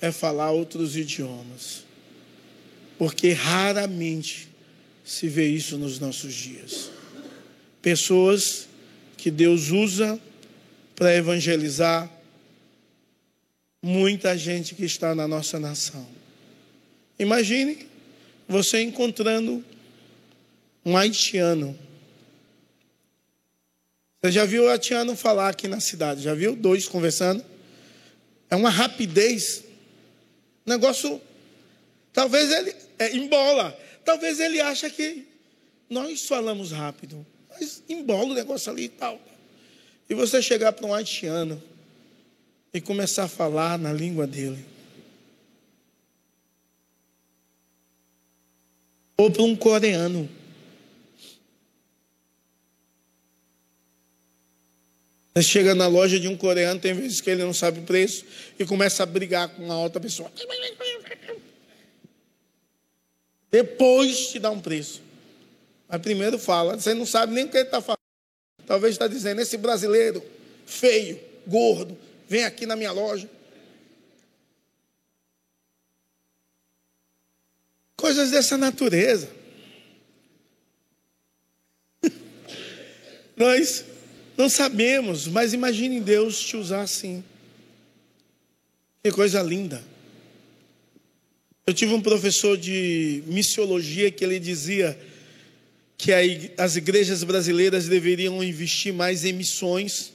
é 0.00 0.10
falar 0.10 0.50
outros 0.50 0.96
idiomas. 0.96 1.84
Porque 2.98 3.32
raramente 3.32 4.48
se 5.04 5.28
vê 5.28 5.48
isso 5.48 5.76
nos 5.78 5.98
nossos 5.98 6.34
dias. 6.34 6.90
Pessoas 7.80 8.68
que 9.16 9.30
Deus 9.30 9.70
usa 9.70 10.20
para 10.94 11.14
evangelizar 11.14 12.10
muita 13.82 14.36
gente 14.38 14.74
que 14.74 14.84
está 14.84 15.14
na 15.14 15.26
nossa 15.26 15.58
nação. 15.58 16.06
Imagine 17.18 17.86
você 18.48 18.82
encontrando 18.82 19.64
um 20.84 20.96
haitiano. 20.96 21.76
Você 24.22 24.30
já 24.30 24.44
viu 24.44 24.64
o 24.64 24.68
haitiano 24.68 25.16
falar 25.16 25.48
aqui 25.48 25.66
na 25.66 25.80
cidade? 25.80 26.22
Já 26.22 26.32
viu? 26.32 26.54
Dois 26.54 26.86
conversando. 26.86 27.44
É 28.48 28.54
uma 28.54 28.70
rapidez. 28.70 29.64
Negócio. 30.64 31.20
Talvez 32.12 32.52
ele. 32.52 32.72
É, 33.00 33.16
embola. 33.16 33.76
Talvez 34.04 34.38
ele 34.38 34.60
ache 34.60 34.88
que 34.90 35.26
nós 35.90 36.24
falamos 36.26 36.70
rápido, 36.70 37.26
mas 37.50 37.82
embola 37.88 38.30
o 38.30 38.34
negócio 38.34 38.70
ali 38.70 38.84
e 38.84 38.88
tal. 38.88 39.20
E 40.08 40.14
você 40.14 40.40
chegar 40.40 40.72
para 40.72 40.86
um 40.86 40.94
haitiano 40.94 41.60
e 42.72 42.80
começar 42.80 43.24
a 43.24 43.28
falar 43.28 43.76
na 43.76 43.92
língua 43.92 44.26
dele. 44.26 44.64
Ou 49.16 49.30
para 49.32 49.42
um 49.42 49.56
coreano. 49.56 50.28
Você 55.34 55.42
chega 55.42 55.74
na 55.74 55.86
loja 55.86 56.20
de 56.20 56.28
um 56.28 56.36
coreano, 56.36 56.78
tem 56.78 56.92
vezes 56.92 57.20
que 57.20 57.30
ele 57.30 57.42
não 57.42 57.54
sabe 57.54 57.80
o 57.80 57.84
preço 57.84 58.24
e 58.58 58.66
começa 58.66 59.02
a 59.02 59.06
brigar 59.06 59.48
com 59.48 59.70
a 59.72 59.78
outra 59.78 59.98
pessoa. 59.98 60.30
Depois 63.50 64.28
te 64.28 64.38
dá 64.38 64.50
um 64.50 64.60
preço. 64.60 65.02
Mas 65.88 66.02
primeiro 66.02 66.38
fala, 66.38 66.78
você 66.78 66.92
não 66.92 67.06
sabe 67.06 67.32
nem 67.32 67.44
o 67.44 67.48
que 67.48 67.56
ele 67.56 67.64
está 67.64 67.80
falando. 67.80 67.98
Talvez 68.66 68.94
está 68.94 69.06
dizendo, 69.06 69.40
esse 69.40 69.56
brasileiro 69.56 70.22
feio, 70.66 71.18
gordo, 71.46 71.96
vem 72.28 72.44
aqui 72.44 72.66
na 72.66 72.76
minha 72.76 72.92
loja. 72.92 73.28
Coisas 77.96 78.30
dessa 78.30 78.58
natureza. 78.58 79.30
Nós 83.36 83.91
não 84.36 84.48
sabemos, 84.48 85.26
mas 85.26 85.52
imagine 85.52 86.00
Deus 86.00 86.40
te 86.40 86.56
usar 86.56 86.82
assim. 86.82 87.22
Que 89.02 89.10
coisa 89.10 89.42
linda. 89.42 89.82
Eu 91.66 91.74
tive 91.74 91.94
um 91.94 92.00
professor 92.00 92.56
de 92.56 93.22
missiologia 93.26 94.10
que 94.10 94.24
ele 94.24 94.40
dizia 94.40 94.98
que 95.96 96.10
as 96.58 96.74
igrejas 96.74 97.22
brasileiras 97.22 97.86
deveriam 97.86 98.42
investir 98.42 98.92
mais 98.92 99.24
em 99.24 99.32
missões 99.32 100.12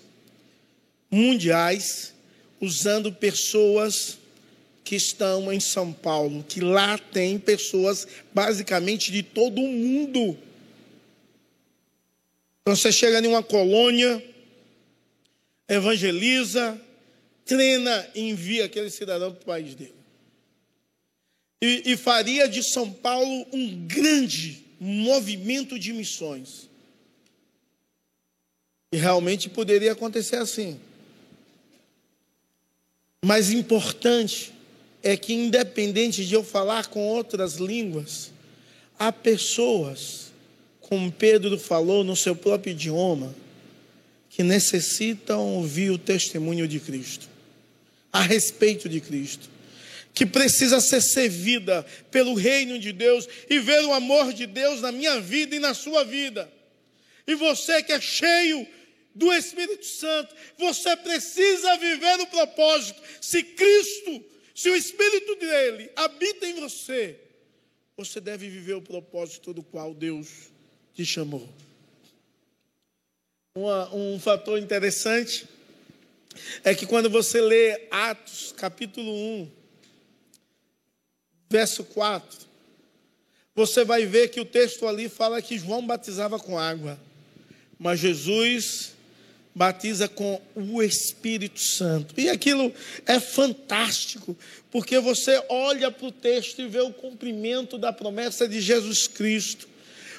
mundiais, 1.09 2.13
usando 2.59 3.13
pessoas 3.13 4.17
que 4.83 4.95
estão 4.95 5.51
em 5.51 5.59
São 5.59 5.93
Paulo, 5.93 6.45
que 6.47 6.59
lá 6.59 6.97
tem 6.97 7.37
pessoas 7.37 8.07
basicamente 8.33 9.11
de 9.11 9.23
todo 9.23 9.61
o 9.61 9.67
mundo. 9.67 10.37
Então 12.67 12.75
você 12.75 12.91
chega 12.91 13.21
em 13.21 13.27
uma 13.27 13.41
colônia, 13.41 14.21
evangeliza, 15.69 16.77
treina 17.45 18.05
e 18.13 18.19
envia 18.19 18.65
aquele 18.65 18.89
cidadão 18.89 19.31
para 19.31 19.41
o 19.41 19.45
país 19.45 19.73
dele. 19.73 19.95
e, 21.61 21.93
e 21.93 21.95
faria 21.95 22.45
de 22.45 22.61
São 22.61 22.91
Paulo 22.91 23.47
um 23.53 23.87
grande 23.87 24.65
movimento 24.81 25.79
de 25.79 25.93
missões. 25.93 26.69
E 28.91 28.97
realmente 28.97 29.47
poderia 29.47 29.93
acontecer 29.93 30.35
assim. 30.35 30.77
Mas 33.23 33.49
importante 33.49 34.53
é 35.01 35.15
que, 35.15 35.33
independente 35.33 36.25
de 36.25 36.33
eu 36.33 36.43
falar 36.43 36.87
com 36.87 37.07
outras 37.07 37.53
línguas, 37.53 38.29
há 38.99 39.09
pessoas, 39.09 40.26
como 40.87 41.11
Pedro 41.11 41.59
falou 41.59 42.03
no 42.03 42.15
seu 42.15 42.33
próprio 42.33 42.71
idioma, 42.71 43.35
que 44.29 44.41
necessitam 44.41 45.55
ouvir 45.55 45.91
o 45.91 45.97
testemunho 45.97 46.65
de 46.67 46.79
Cristo, 46.79 47.27
a 48.11 48.21
respeito 48.21 48.87
de 48.87 49.01
Cristo, 49.01 49.49
que 50.13 50.25
precisa 50.25 50.79
ser 50.79 51.01
servida 51.01 51.85
pelo 52.09 52.33
reino 52.35 52.79
de 52.79 52.93
Deus 52.93 53.27
e 53.49 53.59
ver 53.59 53.83
o 53.83 53.93
amor 53.93 54.31
de 54.31 54.45
Deus 54.47 54.81
na 54.81 54.91
minha 54.91 55.19
vida 55.19 55.55
e 55.57 55.59
na 55.59 55.73
sua 55.73 56.05
vida. 56.05 56.49
E 57.27 57.35
você 57.35 57.83
que 57.83 57.91
é 57.91 57.99
cheio 57.99 58.65
do 59.13 59.33
Espírito 59.33 59.85
Santo, 59.85 60.33
você 60.57 60.95
precisa 60.95 61.75
viver 61.77 62.19
o 62.21 62.27
propósito. 62.27 63.01
Se 63.19 63.43
Cristo, 63.43 64.23
se 64.55 64.69
o 64.69 64.75
Espírito 64.75 65.35
dele 65.35 65.91
habita 65.97 66.47
em 66.47 66.61
você, 66.61 67.19
você 67.97 68.21
deve 68.21 68.47
viver 68.47 68.75
o 68.75 68.81
propósito 68.81 69.53
do 69.53 69.61
qual 69.61 69.93
Deus 69.93 70.55
te 70.97 71.05
chamou. 71.05 71.47
Uma, 73.55 73.93
um 73.93 74.19
fator 74.19 74.57
interessante 74.57 75.47
é 76.63 76.73
que 76.73 76.87
quando 76.87 77.07
você 77.07 77.39
lê 77.39 77.87
Atos 77.91 78.51
capítulo 78.57 79.11
1, 79.13 79.51
verso 81.47 81.83
4, 81.83 82.47
você 83.53 83.85
vai 83.85 84.07
ver 84.07 84.29
que 84.29 84.39
o 84.39 84.45
texto 84.45 84.87
ali 84.87 85.07
fala 85.07 85.39
que 85.39 85.59
João 85.59 85.85
batizava 85.85 86.39
com 86.39 86.57
água, 86.57 86.99
mas 87.77 87.99
Jesus 87.99 88.93
batiza 89.53 90.07
com 90.07 90.41
o 90.55 90.81
Espírito 90.81 91.59
Santo. 91.59 92.19
E 92.19 92.27
aquilo 92.27 92.73
é 93.05 93.19
fantástico, 93.19 94.35
porque 94.71 94.99
você 94.99 95.43
olha 95.47 95.91
para 95.91 96.07
o 96.07 96.11
texto 96.11 96.59
e 96.59 96.67
vê 96.67 96.81
o 96.81 96.91
cumprimento 96.93 97.77
da 97.77 97.93
promessa 97.93 98.47
de 98.47 98.59
Jesus 98.59 99.07
Cristo. 99.07 99.76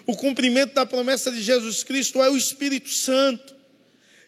O 0.09 0.16
cumprimento 0.16 0.73
da 0.73 0.87
promessa 0.87 1.31
de 1.31 1.42
Jesus 1.42 1.85
Cristo 1.85 2.23
é 2.23 2.31
o 2.31 2.37
Espírito 2.38 2.88
Santo. 2.88 3.55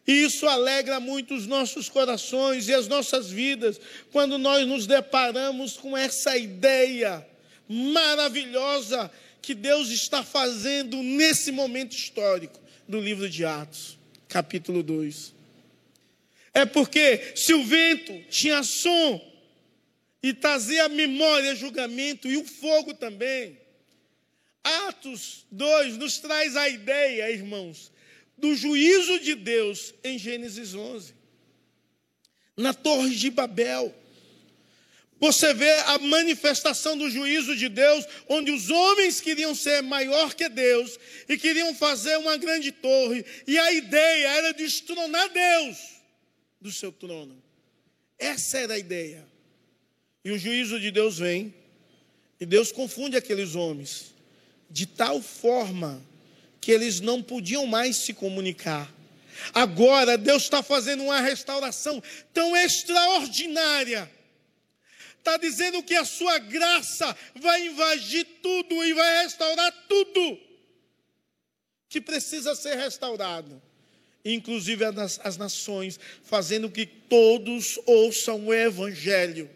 E 0.07 0.12
isso 0.12 0.47
alegra 0.47 1.01
muito 1.01 1.35
os 1.35 1.47
nossos 1.47 1.88
corações 1.88 2.69
e 2.69 2.75
as 2.75 2.87
nossas 2.87 3.31
vidas, 3.31 3.81
quando 4.12 4.37
nós 4.37 4.69
nos 4.69 4.87
deparamos 4.87 5.79
com 5.79 5.97
essa 5.97 6.37
ideia 6.37 7.27
maravilhosa 7.66 9.11
que 9.40 9.55
Deus 9.55 9.88
está 9.88 10.23
fazendo 10.23 11.03
nesse 11.03 11.51
momento 11.51 11.97
histórico 11.97 12.61
do 12.87 13.01
livro 13.01 13.27
de 13.27 13.47
Atos 13.47 13.99
capítulo 14.29 14.83
2. 14.83 15.33
É 16.53 16.66
porque 16.66 17.33
se 17.35 17.55
o 17.55 17.64
vento 17.64 18.23
tinha 18.29 18.62
som 18.62 19.19
e 20.23 20.35
trazia 20.35 20.90
memória, 20.90 21.57
julgamento 21.57 22.29
e 22.29 22.37
o 22.37 22.45
fogo 22.45 22.93
também, 22.93 23.59
Atos 24.62 25.46
2 25.51 25.96
nos 25.96 26.18
traz 26.18 26.57
a 26.57 26.68
ideia, 26.68 27.31
irmãos, 27.31 27.90
do 28.37 28.55
juízo 28.55 29.20
de 29.20 29.35
Deus 29.35 29.94
em 30.03 30.18
Gênesis 30.18 30.75
11. 30.75 31.14
Na 32.57 32.75
Torre 32.75 33.14
de 33.14 33.31
Babel. 33.31 33.94
Você 35.18 35.53
vê 35.53 35.70
a 35.70 35.99
manifestação 35.99 36.96
do 36.96 37.11
juízo 37.11 37.55
de 37.55 37.68
Deus, 37.68 38.07
onde 38.27 38.51
os 38.51 38.70
homens 38.70 39.20
queriam 39.20 39.55
ser 39.55 39.83
maior 39.83 40.35
que 40.35 40.49
Deus 40.49 40.99
e 41.29 41.37
queriam 41.37 41.75
fazer 41.75 42.16
uma 42.16 42.38
grande 42.38 42.73
torre, 42.73 43.25
e 43.46 43.59
a 43.59 43.70
ideia 43.70 44.29
era 44.29 44.55
destronar 44.55 45.29
Deus 45.29 45.77
do 46.59 46.73
seu 46.73 46.90
trono. 46.90 47.42
Essa 48.18 48.59
era 48.59 48.75
a 48.75 48.79
ideia. 48.79 49.27
E 50.25 50.31
o 50.31 50.38
juízo 50.38 50.81
de 50.81 50.90
Deus 50.90 51.18
vem, 51.18 51.55
e 52.40 52.46
Deus 52.46 52.73
confunde 52.73 53.16
aqueles 53.16 53.55
homens, 53.55 54.14
de 54.70 54.87
tal 54.87 55.20
forma 55.20 56.00
que 56.61 56.70
eles 56.70 57.00
não 57.00 57.22
podiam 57.22 57.66
mais 57.66 57.96
se 57.96 58.14
comunicar. 58.14 58.92
Agora, 59.52 60.18
Deus 60.18 60.44
está 60.44 60.62
fazendo 60.62 61.02
uma 61.04 61.20
restauração 61.20 62.02
tão 62.33 62.56
extraordinária 62.56 64.11
Está 65.20 65.37
dizendo 65.37 65.83
que 65.83 65.94
a 65.94 66.04
sua 66.04 66.38
graça 66.38 67.14
vai 67.37 67.66
invadir 67.66 68.24
tudo 68.42 68.83
e 68.83 68.94
vai 68.94 69.22
restaurar 69.22 69.70
tudo 69.87 70.38
que 71.90 72.00
precisa 72.00 72.54
ser 72.54 72.76
restaurado, 72.76 73.61
inclusive 74.24 74.83
as 75.22 75.37
nações, 75.37 76.00
fazendo 76.24 76.70
que 76.70 76.87
todos 76.87 77.78
ouçam 77.85 78.46
o 78.46 78.54
Evangelho 78.54 79.50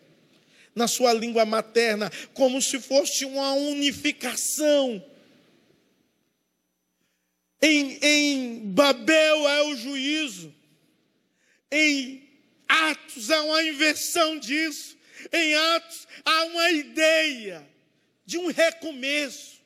na 0.74 0.88
sua 0.88 1.12
língua 1.12 1.44
materna, 1.44 2.10
como 2.32 2.60
se 2.60 2.80
fosse 2.80 3.24
uma 3.24 3.52
unificação. 3.54 5.04
Em, 7.62 7.98
em 8.02 8.60
Babel 8.72 9.48
é 9.48 9.62
o 9.62 9.76
juízo, 9.76 10.54
em 11.70 12.28
Atos 12.68 13.30
é 13.30 13.40
uma 13.40 13.62
inversão 13.62 14.38
disso. 14.38 14.96
Em 15.32 15.54
Atos 15.54 16.06
há 16.24 16.44
uma 16.44 16.70
ideia 16.72 17.66
de 18.26 18.38
um 18.38 18.48
recomeço, 18.48 19.60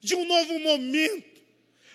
de 0.00 0.14
um 0.14 0.24
novo 0.24 0.58
momento, 0.58 1.40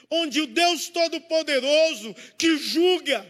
onde 0.09 0.41
o 0.41 0.47
Deus 0.47 0.89
Todo-Poderoso 0.89 2.15
que 2.37 2.57
julga, 2.57 3.25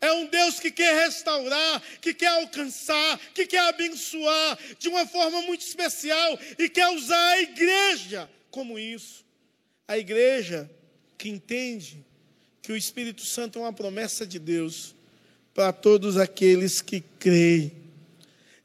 é 0.00 0.12
um 0.12 0.26
Deus 0.26 0.60
que 0.60 0.70
quer 0.70 1.04
restaurar, 1.04 1.82
que 2.00 2.14
quer 2.14 2.28
alcançar, 2.28 3.18
que 3.34 3.46
quer 3.46 3.68
abençoar 3.68 4.58
de 4.78 4.88
uma 4.88 5.06
forma 5.06 5.42
muito 5.42 5.62
especial 5.62 6.38
e 6.58 6.68
quer 6.68 6.88
usar 6.90 7.28
a 7.30 7.42
igreja 7.42 8.30
como 8.50 8.78
isso. 8.78 9.24
A 9.86 9.98
igreja 9.98 10.70
que 11.16 11.28
entende 11.28 11.98
que 12.62 12.70
o 12.70 12.76
Espírito 12.76 13.24
Santo 13.24 13.58
é 13.58 13.62
uma 13.62 13.72
promessa 13.72 14.26
de 14.26 14.38
Deus 14.38 14.94
para 15.52 15.72
todos 15.72 16.16
aqueles 16.16 16.80
que 16.80 17.02
creem. 17.18 17.72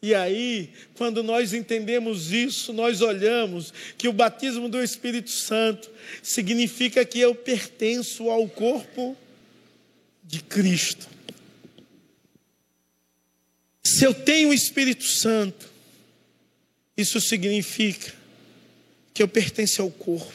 E 0.01 0.13
aí, 0.13 0.69
quando 0.95 1.23
nós 1.23 1.53
entendemos 1.53 2.31
isso, 2.31 2.73
nós 2.73 3.01
olhamos 3.01 3.73
que 3.97 4.07
o 4.07 4.13
batismo 4.13 4.67
do 4.67 4.83
Espírito 4.83 5.31
Santo 5.31 5.89
significa 6.21 7.05
que 7.05 7.19
eu 7.19 7.33
pertenço 7.33 8.29
ao 8.29 8.47
corpo 8.49 9.17
de 10.23 10.41
Cristo. 10.41 11.07
Se 13.83 14.05
eu 14.05 14.13
tenho 14.13 14.49
o 14.49 14.53
Espírito 14.53 15.03
Santo, 15.03 15.69
isso 16.97 17.19
significa 17.19 18.13
que 19.13 19.21
eu 19.21 19.27
pertenço 19.27 19.81
ao 19.81 19.91
corpo. 19.91 20.33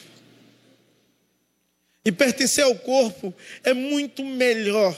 E 2.05 2.11
pertencer 2.11 2.63
ao 2.63 2.75
corpo 2.75 3.33
é 3.63 3.73
muito 3.73 4.23
melhor 4.23 4.97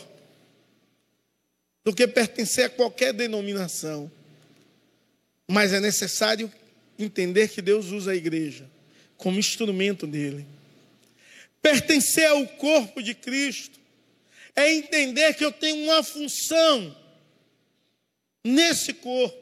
do 1.83 1.93
que 1.93 2.07
pertencer 2.07 2.65
a 2.65 2.69
qualquer 2.69 3.13
denominação. 3.13 4.11
Mas 5.47 5.73
é 5.73 5.79
necessário 5.79 6.51
entender 6.97 7.49
que 7.49 7.61
Deus 7.61 7.87
usa 7.87 8.11
a 8.11 8.15
igreja 8.15 8.69
como 9.17 9.39
instrumento 9.39 10.05
dele. 10.05 10.45
Pertencer 11.61 12.27
ao 12.27 12.47
corpo 12.47 13.01
de 13.01 13.13
Cristo 13.13 13.80
é 14.55 14.73
entender 14.73 15.33
que 15.33 15.45
eu 15.45 15.51
tenho 15.51 15.83
uma 15.85 16.03
função 16.03 16.95
nesse 18.43 18.93
corpo. 18.93 19.39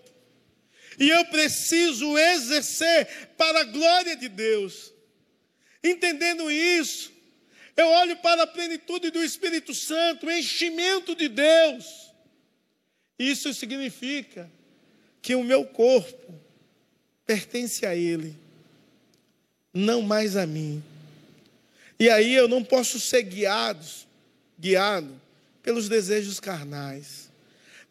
E 1.00 1.10
eu 1.10 1.26
preciso 1.26 2.18
exercer 2.18 3.30
para 3.38 3.62
a 3.62 3.64
glória 3.64 4.16
de 4.16 4.28
Deus. 4.28 4.92
Entendendo 5.84 6.52
isso, 6.52 7.12
eu 7.78 7.88
olho 7.88 8.18
para 8.18 8.44
a 8.44 8.48
plenitude 8.48 9.10
do 9.10 9.24
Espírito 9.24 9.74
Santo, 9.74 10.26
o 10.26 10.32
enchimento 10.32 11.16
de 11.16 11.30
Deus. 11.30 12.12
Isso 13.18 13.54
significa 13.54 14.52
que 15.22 15.36
o 15.36 15.44
meu 15.44 15.66
corpo 15.66 16.34
pertence 17.26 17.86
a 17.86 17.96
Ele, 17.96 18.36
não 19.74 20.02
mais 20.02 20.36
a 20.36 20.46
mim. 20.46 20.84
E 21.98 22.10
aí 22.10 22.34
eu 22.34 22.48
não 22.48 22.64
posso 22.64 23.00
ser 23.00 23.24
guiado, 23.24 23.86
guiado 24.60 25.20
pelos 25.64 25.88
desejos 25.88 26.40
carnais. 26.40 27.30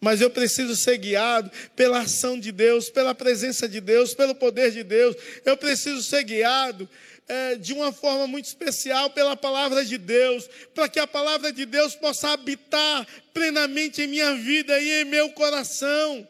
Mas 0.01 0.21
eu 0.21 0.31
preciso 0.31 0.77
ser 0.77 0.97
guiado 0.99 1.51
pela 1.75 2.01
ação 2.01 2.39
de 2.39 2.53
Deus, 2.53 2.89
pela 2.89 3.15
presença 3.15 3.69
de 3.69 3.81
Deus, 3.81 4.15
pelo 4.15 4.35
poder 4.35 4.71
de 4.71 4.85
Deus. 4.85 5.17
Eu 5.45 5.57
preciso 5.57 6.03
ser 6.03 6.23
guiado 6.23 6.89
é, 7.27 7.57
de 7.57 7.73
uma 7.73 7.93
forma 7.93 8.27
muito 8.27 8.47
especial 8.47 9.11
pela 9.11 9.37
palavra 9.37 9.85
de 9.85 9.99
Deus, 9.99 10.49
para 10.75 10.89
que 10.89 10.99
a 10.99 11.07
palavra 11.07 11.53
de 11.53 11.67
Deus 11.67 11.95
possa 11.95 12.31
habitar 12.31 13.07
plenamente 13.35 14.03
em 14.03 14.07
minha 14.07 14.35
vida 14.35 14.81
e 14.81 15.03
em 15.03 15.05
meu 15.05 15.31
coração. 15.33 16.27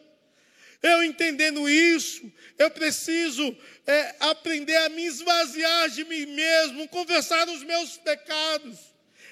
Eu 0.81 1.03
entendendo 1.03 1.69
isso, 1.69 2.31
eu 2.57 2.71
preciso 2.71 3.55
é, 3.85 4.15
aprender 4.19 4.75
a 4.77 4.89
me 4.89 5.05
esvaziar 5.05 5.89
de 5.89 6.05
mim 6.05 6.25
mesmo, 6.25 6.87
confessar 6.87 7.47
os 7.49 7.63
meus 7.63 7.97
pecados, 7.97 8.77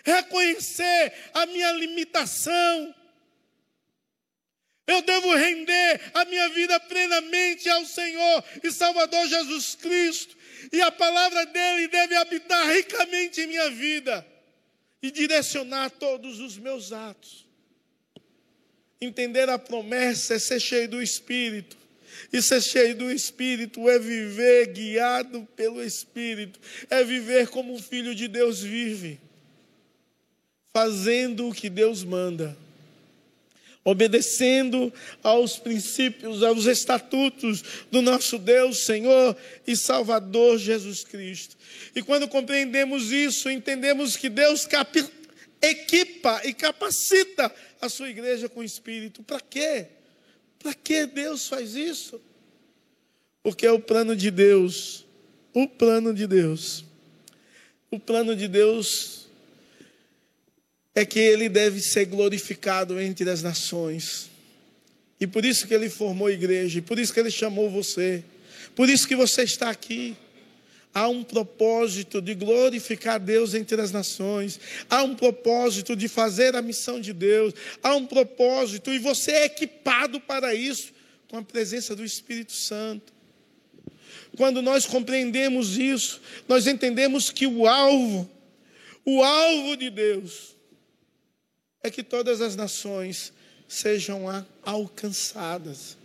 reconhecer 0.08 1.14
a 1.34 1.46
minha 1.46 1.72
limitação. 1.74 2.96
Eu 4.88 5.02
devo 5.02 5.36
render 5.36 6.02
a 6.14 6.24
minha 6.24 6.50
vida 6.50 6.80
plenamente 6.80 7.70
ao 7.70 7.86
Senhor 7.86 8.44
e 8.64 8.72
Salvador 8.72 9.28
Jesus 9.28 9.76
Cristo, 9.76 10.38
e 10.72 10.82
a 10.82 10.90
palavra 10.90 11.46
dele 11.46 11.90
deve 11.90 12.16
habitar 12.16 12.70
ricamente 12.70 13.42
em 13.42 13.48
minha 13.48 13.70
vida 13.70 14.26
e 15.04 15.12
direcionar 15.12 15.90
todos 15.92 16.40
os 16.40 16.58
meus 16.58 16.94
atos. 16.94 17.46
Entender 19.00 19.50
a 19.50 19.60
promessa 19.60 20.36
é 20.36 20.40
ser 20.40 20.60
cheio 20.60 20.88
do 20.88 21.02
Espírito. 21.02 21.78
E 22.34 22.42
ser 22.42 22.62
cheio 22.62 22.96
do 22.96 23.12
Espírito 23.12 23.88
é 23.88 24.00
viver 24.00 24.74
guiado 24.74 25.48
pelo 25.56 25.84
Espírito, 25.84 26.60
é 26.90 27.04
viver 27.04 27.48
como 27.50 27.74
um 27.74 27.82
filho 27.82 28.16
de 28.16 28.28
Deus 28.28 28.62
vive, 28.62 29.20
fazendo 30.78 31.48
o 31.48 31.54
que 31.56 31.72
Deus 31.72 32.04
manda, 32.04 32.56
obedecendo 33.84 34.94
aos 35.24 35.58
princípios, 35.58 36.44
aos 36.44 36.68
estatutos 36.68 37.64
do 37.90 38.00
nosso 38.00 38.38
Deus, 38.38 38.86
Senhor 38.86 39.36
e 39.66 39.76
Salvador 39.76 40.60
Jesus 40.60 41.04
Cristo. 41.04 41.58
E 41.96 42.04
quando 42.04 42.28
compreendemos 42.28 43.12
isso, 43.12 43.50
entendemos 43.50 44.16
que 44.16 44.30
Deus 44.30 44.68
equipa 45.60 46.42
e 46.46 46.54
capacita 46.54 47.52
a 47.82 47.90
sua 47.90 48.12
igreja 48.12 48.48
com 48.48 48.60
o 48.60 48.64
Espírito. 48.64 49.24
Para 49.24 49.42
quê? 49.42 49.88
Para 50.60 50.76
que 50.76 51.08
Deus 51.08 51.48
faz 51.48 51.74
isso? 51.74 52.22
Porque 53.42 53.66
é 53.66 53.72
o 53.72 53.80
plano 53.80 54.16
de 54.16 54.30
Deus. 54.30 55.08
O 55.56 55.68
plano 55.68 56.14
de 56.14 56.28
Deus. 56.28 56.86
O 57.90 58.00
plano 58.00 58.36
de 58.36 58.48
Deus 58.48 59.27
é 61.00 61.06
que 61.06 61.20
ele 61.20 61.48
deve 61.48 61.80
ser 61.80 62.06
glorificado 62.06 63.00
entre 63.00 63.30
as 63.30 63.44
nações. 63.44 64.32
E 65.20 65.28
por 65.28 65.46
isso 65.46 65.68
que 65.68 65.74
ele 65.74 65.90
formou 65.90 66.28
a 66.28 66.32
igreja, 66.32 66.80
e 66.80 66.82
por 66.82 66.98
isso 66.98 67.14
que 67.14 67.20
ele 67.20 67.30
chamou 67.30 67.70
você. 67.70 68.24
Por 68.76 68.90
isso 68.90 69.08
que 69.08 69.16
você 69.16 69.44
está 69.44 69.70
aqui 69.70 70.18
há 70.92 71.08
um 71.08 71.24
propósito 71.24 72.20
de 72.20 72.34
glorificar 72.34 73.20
Deus 73.20 73.54
entre 73.54 73.80
as 73.80 73.92
nações, 73.92 74.60
há 74.90 75.04
um 75.04 75.14
propósito 75.14 75.96
de 75.96 76.08
fazer 76.08 76.56
a 76.56 76.62
missão 76.64 77.00
de 77.00 77.14
Deus, 77.14 77.54
há 77.84 77.94
um 77.96 78.08
propósito, 78.08 78.92
e 78.92 78.98
você 78.98 79.32
é 79.32 79.46
equipado 79.46 80.20
para 80.20 80.56
isso 80.56 80.92
com 81.28 81.38
a 81.38 81.44
presença 81.44 81.96
do 81.96 82.04
Espírito 82.04 82.54
Santo. 82.54 83.14
Quando 84.36 84.64
nós 84.64 84.88
compreendemos 84.88 85.78
isso, 85.78 86.20
nós 86.48 86.66
entendemos 86.66 87.30
que 87.30 87.46
o 87.46 87.68
alvo, 87.68 88.28
o 89.06 89.24
alvo 89.24 89.78
de 89.78 89.92
Deus, 89.92 90.57
é 91.84 91.90
que 91.90 92.04
todas 92.04 92.42
as 92.42 92.56
nações 92.56 93.34
sejam 93.68 94.26
alcançadas. 94.64 95.98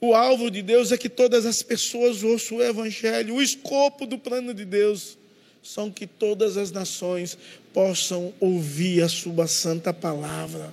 O 0.00 0.14
alvo 0.14 0.50
de 0.50 0.62
Deus 0.62 0.92
é 0.92 0.98
que 0.98 1.08
todas 1.08 1.44
as 1.44 1.62
pessoas 1.62 2.22
ouçam 2.22 2.58
o 2.58 2.62
Evangelho. 2.62 3.34
O 3.34 3.42
escopo 3.42 4.06
do 4.06 4.18
plano 4.18 4.54
de 4.54 4.64
Deus 4.64 5.18
são 5.62 5.90
que 5.90 6.06
todas 6.06 6.56
as 6.56 6.70
nações 6.70 7.36
possam 7.72 8.32
ouvir 8.38 9.02
a 9.02 9.08
sua 9.08 9.46
santa 9.46 9.92
palavra. 9.92 10.72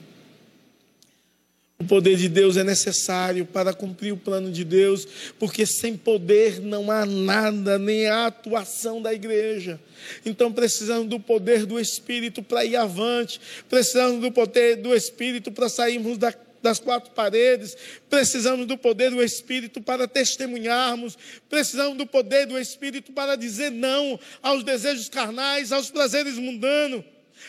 O 1.85 1.87
poder 1.87 2.17
de 2.17 2.27
Deus 2.27 2.57
é 2.57 2.63
necessário 2.63 3.45
para 3.45 3.71
cumprir 3.71 4.11
o 4.11 4.17
plano 4.17 4.51
de 4.51 4.63
Deus, 4.63 5.07
porque 5.37 5.67
sem 5.67 5.95
poder 5.95 6.59
não 6.59 6.89
há 6.89 7.05
nada, 7.05 7.77
nem 7.77 8.07
a 8.07 8.25
atuação 8.25 8.99
da 8.99 9.13
igreja. 9.13 9.79
Então 10.25 10.51
precisamos 10.51 11.07
do 11.07 11.19
poder 11.19 11.63
do 11.63 11.79
Espírito 11.79 12.41
para 12.41 12.65
ir 12.65 12.75
avante, 12.75 13.39
precisamos 13.69 14.19
do 14.19 14.31
poder 14.31 14.77
do 14.77 14.95
Espírito 14.95 15.51
para 15.51 15.69
sairmos 15.69 16.17
da 16.17 16.33
das 16.63 16.79
quatro 16.79 17.11
paredes, 17.11 17.77
precisamos 18.09 18.65
do 18.65 18.75
poder 18.75 19.11
do 19.11 19.21
Espírito 19.21 19.79
para 19.79 20.07
testemunharmos, 20.07 21.15
precisamos 21.47 21.95
do 21.95 22.07
poder 22.07 22.47
do 22.47 22.57
Espírito 22.57 23.11
para 23.11 23.35
dizer 23.35 23.69
não 23.69 24.19
aos 24.41 24.63
desejos 24.63 25.07
carnais, 25.07 25.71
aos 25.71 25.91
prazeres 25.91 26.39
mundanos, 26.39 27.03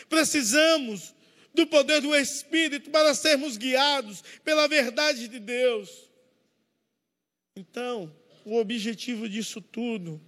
precisamos 0.07 1.16
do 1.53 1.65
poder 1.67 2.01
do 2.01 2.15
Espírito 2.15 2.89
para 2.89 3.13
sermos 3.13 3.57
guiados 3.57 4.23
pela 4.43 4.67
verdade 4.67 5.27
de 5.27 5.39
Deus. 5.39 5.89
Então, 7.55 8.11
o 8.45 8.57
objetivo 8.57 9.27
disso 9.27 9.59
tudo, 9.59 10.21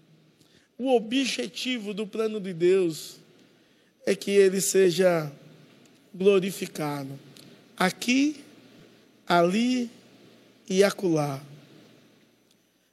o 0.77 0.95
objetivo 0.95 1.93
do 1.93 2.07
plano 2.07 2.39
de 2.39 2.53
Deus, 2.53 3.17
é 4.05 4.15
que 4.15 4.31
ele 4.31 4.59
seja 4.59 5.31
glorificado 6.13 7.19
aqui 7.77 8.43
ali 9.27 9.89
e 10.67 10.83
acolá. 10.83 11.41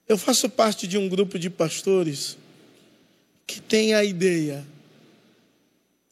Eu 0.08 0.16
faço 0.16 0.48
parte 0.48 0.86
de 0.86 0.96
um 0.96 1.08
grupo 1.08 1.38
de 1.38 1.50
pastores 1.50 2.38
que 3.46 3.60
tem 3.60 3.94
a 3.94 4.04
ideia, 4.04 4.64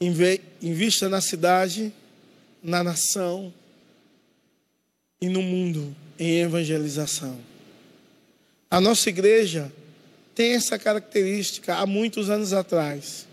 invista 0.01 1.09
na 1.09 1.21
cidade, 1.21 1.93
na 2.65 2.83
nação 2.83 3.53
e 5.21 5.29
no 5.29 5.43
mundo 5.43 5.95
em 6.19 6.41
evangelização. 6.41 7.39
A 8.71 8.81
nossa 8.81 9.11
igreja 9.11 9.71
tem 10.35 10.55
essa 10.55 10.79
característica 10.79 11.77
há 11.77 11.87
muitos 11.87 12.31
anos 12.31 12.55
atrás. 12.55 13.29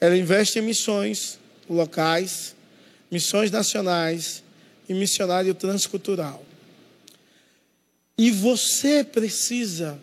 Ela 0.00 0.16
investe 0.16 0.58
em 0.58 0.62
missões 0.62 1.38
locais, 1.68 2.56
missões 3.10 3.50
nacionais 3.50 4.42
e 4.88 4.94
missionário 4.94 5.54
transcultural. 5.54 6.44
E 8.18 8.30
você 8.30 9.04
precisa 9.04 10.00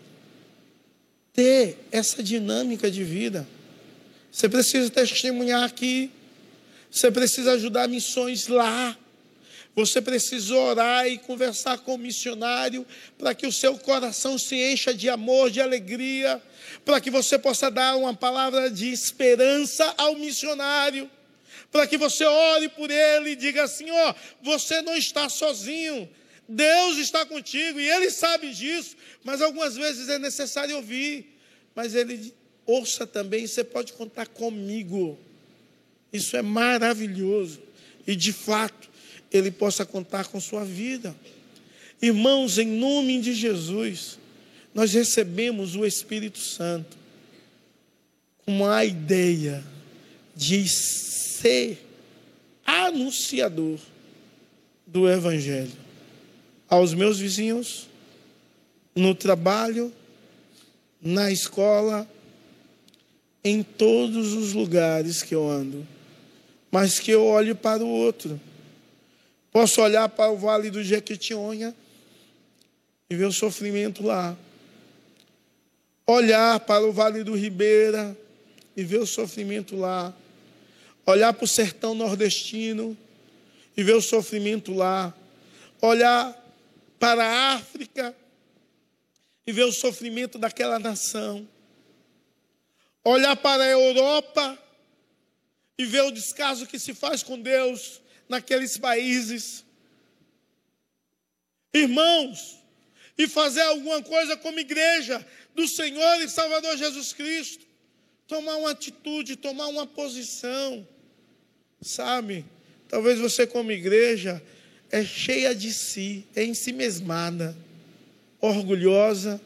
ter 1.32 1.76
essa 1.90 2.22
dinâmica 2.22 2.88
de 2.88 3.02
vida. 3.02 3.46
Você 4.30 4.48
precisa 4.48 4.88
testemunhar 4.88 5.64
aqui. 5.64 6.10
Você 6.94 7.10
precisa 7.10 7.54
ajudar 7.54 7.88
missões 7.88 8.46
lá. 8.46 8.96
Você 9.74 10.00
precisa 10.00 10.54
orar 10.54 11.08
e 11.08 11.18
conversar 11.18 11.78
com 11.78 11.96
o 11.96 11.98
missionário 11.98 12.86
para 13.18 13.34
que 13.34 13.48
o 13.48 13.52
seu 13.52 13.76
coração 13.76 14.38
se 14.38 14.54
encha 14.54 14.94
de 14.94 15.08
amor, 15.08 15.50
de 15.50 15.60
alegria, 15.60 16.40
para 16.84 17.00
que 17.00 17.10
você 17.10 17.36
possa 17.36 17.68
dar 17.68 17.96
uma 17.96 18.14
palavra 18.14 18.70
de 18.70 18.92
esperança 18.92 19.92
ao 19.98 20.14
missionário 20.14 21.10
para 21.72 21.88
que 21.88 21.96
você 21.96 22.24
ore 22.24 22.68
por 22.68 22.88
ele 22.88 23.30
e 23.30 23.36
diga 23.36 23.64
assim: 23.64 23.90
ó, 23.90 24.14
você 24.40 24.80
não 24.80 24.96
está 24.96 25.28
sozinho, 25.28 26.08
Deus 26.48 26.98
está 26.98 27.26
contigo 27.26 27.80
e 27.80 27.90
ele 27.90 28.12
sabe 28.12 28.54
disso, 28.54 28.96
mas 29.24 29.42
algumas 29.42 29.74
vezes 29.74 30.08
é 30.08 30.16
necessário 30.16 30.76
ouvir, 30.76 31.36
mas 31.74 31.96
ele 31.96 32.32
ouça 32.64 33.04
também, 33.04 33.44
você 33.44 33.64
pode 33.64 33.92
contar 33.94 34.28
comigo. 34.28 35.18
Isso 36.14 36.36
é 36.36 36.42
maravilhoso 36.42 37.60
e 38.06 38.14
de 38.14 38.32
fato 38.32 38.88
ele 39.32 39.50
possa 39.50 39.84
contar 39.84 40.28
com 40.28 40.40
sua 40.40 40.64
vida. 40.64 41.12
Irmãos, 42.00 42.56
em 42.56 42.68
nome 42.68 43.20
de 43.20 43.34
Jesus, 43.34 44.16
nós 44.72 44.92
recebemos 44.92 45.74
o 45.74 45.84
Espírito 45.84 46.38
Santo 46.38 46.96
com 48.46 48.64
a 48.64 48.84
ideia 48.84 49.64
de 50.36 50.68
ser 50.68 51.84
anunciador 52.64 53.80
do 54.86 55.08
Evangelho 55.08 55.72
aos 56.68 56.94
meus 56.94 57.18
vizinhos, 57.18 57.88
no 58.94 59.16
trabalho, 59.16 59.92
na 61.00 61.32
escola, 61.32 62.08
em 63.42 63.62
todos 63.62 64.32
os 64.32 64.52
lugares 64.52 65.22
que 65.22 65.34
eu 65.34 65.48
ando, 65.48 65.86
mas 66.74 66.98
que 66.98 67.12
eu 67.12 67.24
olhe 67.24 67.54
para 67.54 67.84
o 67.84 67.88
outro. 67.88 68.40
Posso 69.52 69.80
olhar 69.80 70.08
para 70.08 70.32
o 70.32 70.36
vale 70.36 70.72
do 70.72 70.82
Jequitinhonha 70.82 71.72
e 73.08 73.14
ver 73.14 73.26
o 73.26 73.32
sofrimento 73.32 74.04
lá. 74.04 74.36
Olhar 76.04 76.58
para 76.58 76.84
o 76.84 76.92
vale 76.92 77.22
do 77.22 77.36
Ribeira 77.36 78.18
e 78.76 78.82
ver 78.82 78.98
o 78.98 79.06
sofrimento 79.06 79.76
lá 79.76 80.12
olhar 81.06 81.32
para 81.32 81.44
o 81.44 81.48
sertão 81.48 81.94
nordestino 81.94 82.96
e 83.76 83.84
ver 83.84 83.94
o 83.94 84.02
sofrimento 84.02 84.72
lá, 84.72 85.14
olhar 85.80 86.34
para 86.98 87.24
a 87.24 87.52
África 87.52 88.12
e 89.46 89.52
ver 89.52 89.64
o 89.64 89.72
sofrimento 89.72 90.38
daquela 90.38 90.80
nação, 90.80 91.46
olhar 93.04 93.36
para 93.36 93.62
a 93.62 93.68
Europa 93.68 94.58
e 95.76 95.84
ver 95.84 96.02
o 96.02 96.10
descaso 96.10 96.66
que 96.66 96.78
se 96.78 96.94
faz 96.94 97.22
com 97.22 97.40
Deus 97.40 98.00
naqueles 98.28 98.76
países. 98.78 99.64
Irmãos, 101.72 102.58
e 103.16 103.28
fazer 103.28 103.62
alguma 103.62 104.02
coisa 104.02 104.36
como 104.36 104.58
igreja 104.58 105.24
do 105.54 105.66
Senhor 105.66 106.20
e 106.20 106.28
Salvador 106.28 106.76
Jesus 106.76 107.12
Cristo. 107.12 107.64
Tomar 108.26 108.56
uma 108.56 108.70
atitude, 108.70 109.36
tomar 109.36 109.68
uma 109.68 109.86
posição. 109.86 110.86
Sabe? 111.80 112.44
Talvez 112.88 113.18
você, 113.18 113.46
como 113.46 113.70
igreja, 113.70 114.42
é 114.90 115.04
cheia 115.04 115.54
de 115.54 115.72
si, 115.72 116.24
é 116.34 116.44
em 116.44 116.54
si 116.54 116.72
mesmada, 116.72 117.56
orgulhosa, 118.40 119.40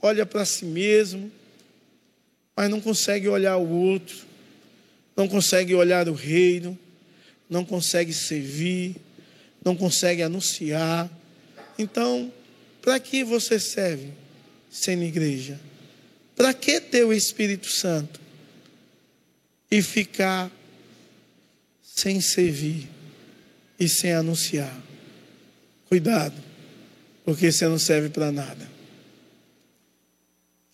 olha 0.00 0.24
para 0.24 0.44
si 0.44 0.64
mesmo, 0.64 1.32
mas 2.56 2.70
não 2.70 2.80
consegue 2.80 3.28
olhar 3.28 3.56
o 3.56 3.68
outro, 3.68 4.27
não 5.18 5.26
consegue 5.26 5.74
olhar 5.74 6.08
o 6.08 6.12
reino, 6.12 6.78
não 7.50 7.64
consegue 7.64 8.12
servir, 8.12 8.94
não 9.64 9.74
consegue 9.74 10.22
anunciar. 10.22 11.10
Então, 11.76 12.32
para 12.80 13.00
que 13.00 13.24
você 13.24 13.58
serve 13.58 14.12
sendo 14.70 15.02
igreja? 15.02 15.58
Para 16.36 16.54
que 16.54 16.80
ter 16.80 17.02
o 17.02 17.12
Espírito 17.12 17.66
Santo 17.66 18.20
e 19.68 19.82
ficar 19.82 20.52
sem 21.82 22.20
servir 22.20 22.88
e 23.76 23.88
sem 23.88 24.12
anunciar? 24.12 24.80
Cuidado, 25.88 26.40
porque 27.24 27.50
você 27.50 27.66
não 27.66 27.78
serve 27.78 28.08
para 28.08 28.30
nada. 28.30 28.70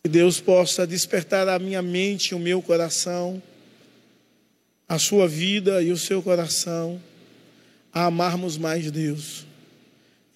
Que 0.02 0.10
Deus 0.10 0.38
possa 0.38 0.86
despertar 0.86 1.48
a 1.48 1.58
minha 1.58 1.80
mente, 1.80 2.34
o 2.34 2.38
meu 2.38 2.60
coração, 2.60 3.42
a 4.88 4.98
sua 4.98 5.26
vida 5.26 5.82
e 5.82 5.90
o 5.90 5.96
seu 5.96 6.22
coração 6.22 7.00
a 7.92 8.06
amarmos 8.06 8.58
mais 8.58 8.90
Deus 8.90 9.46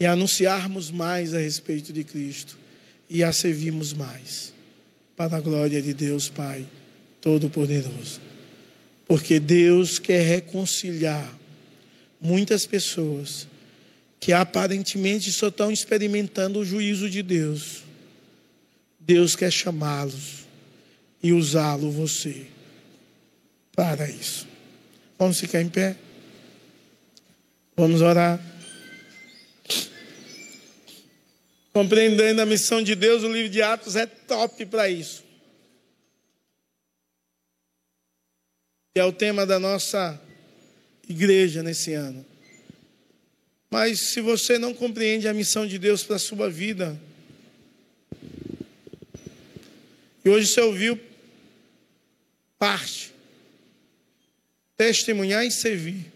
e 0.01 0.07
a 0.07 0.13
anunciarmos 0.13 0.91
mais 0.91 1.35
a 1.35 1.39
respeito 1.39 1.93
de 1.93 2.05
Cristo 2.05 2.57
e 3.11 3.23
a 3.23 3.33
servirmos 3.33 3.93
mais 3.93 4.53
para 5.17 5.37
a 5.37 5.41
glória 5.41 5.83
de 5.83 5.93
Deus 5.93 6.29
Pai 6.29 6.67
Todo-Poderoso. 7.21 8.21
Porque 9.07 9.41
Deus 9.41 9.99
quer 9.99 10.23
reconciliar 10.23 11.37
muitas 12.21 12.65
pessoas 12.65 13.49
que 14.21 14.33
aparentemente 14.33 15.33
só 15.33 15.49
estão 15.49 15.71
experimentando 15.71 16.61
o 16.61 16.65
juízo 16.65 17.09
de 17.09 17.23
Deus. 17.23 17.83
Deus 19.01 19.35
quer 19.35 19.51
chamá-los 19.51 20.47
e 21.23 21.33
usá-lo 21.33 21.91
você 21.91 22.47
para 23.79 24.11
isso. 24.11 24.45
Vamos 25.17 25.39
ficar 25.39 25.63
em 25.63 25.69
pé? 25.69 25.95
Vamos 27.77 28.03
orar. 28.03 28.45
Compreendendo 31.73 32.43
a 32.43 32.45
missão 32.45 32.83
de 32.83 32.97
Deus, 32.97 33.23
o 33.23 33.33
livro 33.33 33.49
de 33.49 33.63
Atos 33.63 33.95
é 33.95 34.05
top 34.05 34.67
para 34.67 34.91
isso. 34.91 35.23
É 38.97 39.05
o 39.05 39.13
tema 39.13 39.47
da 39.47 39.61
nossa 39.61 40.21
igreja 41.09 41.63
nesse 41.63 41.95
ano. 41.95 42.27
Mas 43.71 44.01
se 44.01 44.21
você 44.21 44.59
não 44.59 44.75
compreende 44.75 45.29
a 45.29 45.33
missão 45.33 45.65
de 45.65 45.79
Deus 45.79 46.03
para 46.03 46.17
a 46.17 46.19
sua 46.19 46.51
vida, 46.51 47.01
e 50.25 50.29
hoje 50.29 50.49
você 50.49 50.63
ouviu 50.63 50.99
parte, 52.59 53.17
testemunhar 54.79 55.45
e 55.45 55.51
servir, 55.51 56.07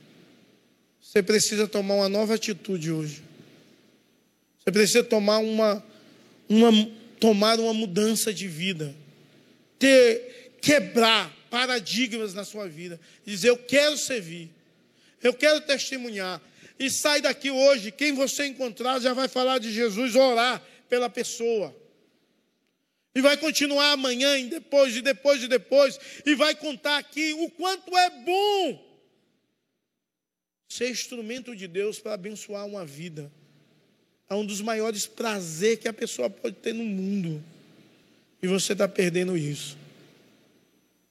você 1.00 1.22
precisa 1.22 1.66
tomar 1.66 1.96
uma 1.96 2.08
nova 2.08 2.36
atitude 2.36 2.90
hoje. 2.90 3.22
Você 4.58 4.70
precisa 4.70 5.02
tomar 5.02 5.38
uma, 5.38 5.84
uma, 6.48 6.70
tomar 7.18 7.58
uma 7.58 7.74
mudança 7.74 8.32
de 8.32 8.46
vida. 8.46 8.94
Ter, 9.78 10.56
quebrar 10.62 11.36
paradigmas 11.50 12.32
na 12.32 12.44
sua 12.44 12.68
vida. 12.68 12.98
Dizer, 13.26 13.50
eu 13.50 13.58
quero 13.58 13.98
servir. 13.98 14.48
Eu 15.20 15.34
quero 15.34 15.60
testemunhar. 15.60 16.40
E 16.78 16.88
sai 16.88 17.20
daqui 17.20 17.50
hoje, 17.50 17.90
quem 17.90 18.14
você 18.14 18.46
encontrar 18.46 19.00
já 19.00 19.12
vai 19.12 19.26
falar 19.26 19.58
de 19.58 19.72
Jesus, 19.72 20.14
orar 20.14 20.62
pela 20.88 21.10
pessoa. 21.10 21.76
E 23.14 23.20
vai 23.20 23.36
continuar 23.36 23.92
amanhã, 23.92 24.38
e 24.38 24.48
depois, 24.48 24.96
e 24.96 25.02
depois, 25.02 25.42
e 25.42 25.48
depois. 25.48 25.98
E 26.24 26.34
vai 26.34 26.54
contar 26.54 26.98
aqui 26.98 27.32
o 27.34 27.50
quanto 27.50 27.96
é 27.96 28.10
bom 28.10 28.92
ser 30.68 30.90
instrumento 30.90 31.54
de 31.54 31.68
Deus 31.68 31.98
para 31.98 32.14
abençoar 32.14 32.66
uma 32.66 32.86
vida 32.86 33.30
é 34.32 34.34
um 34.34 34.46
dos 34.46 34.60
maiores 34.60 35.06
prazeres 35.06 35.78
que 35.78 35.88
a 35.88 35.92
pessoa 35.92 36.30
pode 36.30 36.56
ter 36.56 36.72
no 36.72 36.84
mundo. 36.84 37.42
E 38.42 38.48
você 38.48 38.72
está 38.72 38.88
perdendo 38.88 39.36
isso. 39.36 39.76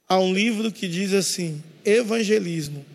Há 0.07 0.19
um 0.19 0.33
livro 0.33 0.71
que 0.71 0.87
diz 0.87 1.13
assim: 1.13 1.63
evangelismo, 1.85 2.85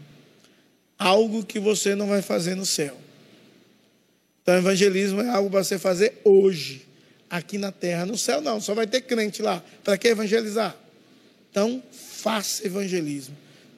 algo 0.98 1.44
que 1.44 1.58
você 1.58 1.94
não 1.94 2.08
vai 2.08 2.22
fazer 2.22 2.54
no 2.54 2.66
céu. 2.66 2.98
Então, 4.42 4.56
evangelismo 4.56 5.20
é 5.20 5.28
algo 5.28 5.48
para 5.48 5.64
você 5.64 5.78
fazer 5.78 6.20
hoje, 6.24 6.85
aqui 7.36 7.58
na 7.58 7.72
terra. 7.72 8.06
No 8.06 8.16
céu, 8.16 8.40
não, 8.40 8.60
só 8.60 8.74
vai 8.74 8.86
ter 8.86 9.02
crente 9.02 9.42
lá. 9.42 9.62
Para 9.84 9.96
que 9.96 10.08
evangelizar? 10.08 10.76
Então, 11.50 11.82
faça 11.92 12.66
evangelismo. 12.66 13.36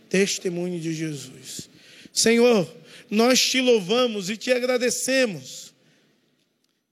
Testemunho 0.09 0.81
de 0.81 0.93
Jesus. 0.93 1.69
Senhor, 2.13 2.69
nós 3.11 3.41
te 3.41 3.61
louvamos 3.61 4.31
e 4.31 4.37
te 4.37 4.51
agradecemos 4.51 5.73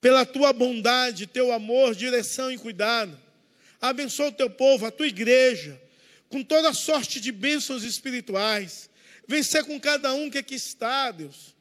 pela 0.01 0.25
tua 0.25 0.53
bondade, 0.53 1.27
teu 1.27 1.51
amor, 1.51 1.95
direção 1.95 2.53
e 2.53 2.59
cuidado. 2.59 3.19
Abençoa 3.81 4.29
o 4.29 4.33
teu 4.33 4.49
povo, 4.49 4.87
a 4.87 4.91
tua 4.91 5.09
igreja, 5.09 5.81
com 6.29 6.43
toda 6.43 6.73
sorte 6.73 7.21
de 7.21 7.33
bênçãos 7.33 7.83
espirituais. 7.83 8.89
Vencer 9.27 9.65
com 9.65 9.81
cada 9.81 10.15
um 10.15 10.31
que 10.31 10.39
aqui 10.39 10.55
está, 10.55 11.11
Deus. 11.11 11.56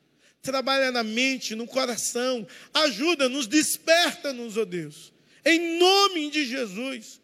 Trabalha 0.45 0.91
na 0.91 1.03
mente, 1.03 1.55
no 1.55 1.65
coração. 1.65 2.47
Ajuda-nos, 2.71 3.47
desperta-nos, 3.47 4.55
ó 4.57 4.61
oh 4.61 4.65
Deus. 4.65 5.11
Em 5.43 5.79
nome 5.79 6.29
de 6.29 6.45
Jesus, 6.45 7.19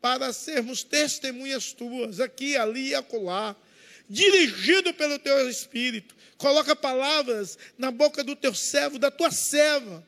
para 0.00 0.30
sermos 0.32 0.84
testemunhas 0.84 1.72
tuas, 1.72 2.20
aqui, 2.20 2.54
ali 2.54 2.88
e 2.88 2.94
acolá. 2.94 3.56
Dirigido 4.08 4.92
pelo 4.92 5.18
teu 5.18 5.48
Espírito. 5.48 6.14
Coloca 6.36 6.76
palavras 6.76 7.58
na 7.78 7.90
boca 7.90 8.22
do 8.22 8.36
teu 8.36 8.54
servo, 8.54 8.98
da 8.98 9.10
tua 9.10 9.30
serva 9.30 10.06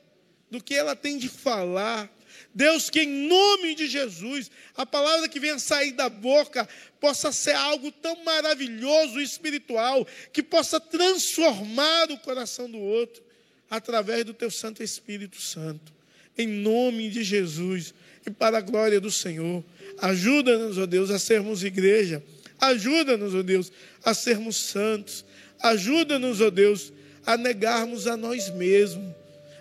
do 0.51 0.63
que 0.63 0.75
ela 0.75 0.95
tem 0.95 1.17
de 1.17 1.29
falar. 1.29 2.11
Deus, 2.55 2.91
que 2.91 3.01
em 3.01 3.29
nome 3.29 3.75
de 3.75 3.87
Jesus, 3.87 4.51
a 4.77 4.85
palavra 4.85 5.29
que 5.29 5.41
venha 5.41 5.59
sair 5.59 5.93
da 5.93 6.09
boca 6.09 6.69
possa 7.01 7.31
ser 7.33 7.55
algo 7.55 7.91
tão 7.93 8.25
maravilhoso 8.25 9.21
e 9.21 9.25
espiritual, 9.25 10.07
que 10.33 10.43
possa 10.43 10.81
transformar 10.81 12.11
o 12.11 12.19
coração 12.19 12.71
do 12.71 12.79
outro, 12.79 13.23
através 13.71 14.25
do 14.25 14.35
teu 14.35 14.51
Santo 14.51 14.83
Espírito 14.83 15.41
Santo. 15.41 15.93
Em 16.37 16.47
nome 16.47 17.11
de 17.11 17.23
Jesus 17.23 17.93
e 18.27 18.31
para 18.31 18.59
a 18.59 18.63
glória 18.63 19.01
do 19.01 19.11
Senhor. 19.11 19.65
Ajuda-nos, 19.99 20.79
ó 20.79 20.87
Deus, 20.87 21.11
a 21.11 21.19
sermos 21.19 21.65
igreja. 21.65 22.23
Ajuda-nos, 22.61 23.35
ó 23.35 23.43
Deus, 23.43 23.73
a 24.05 24.15
sermos 24.15 24.57
santos. 24.57 25.25
Ajuda-nos, 25.61 26.41
ó 26.41 26.51
Deus, 26.51 26.93
a 27.27 27.37
negarmos 27.37 28.07
a 28.07 28.17
nós 28.17 28.49
mesmos 28.51 29.18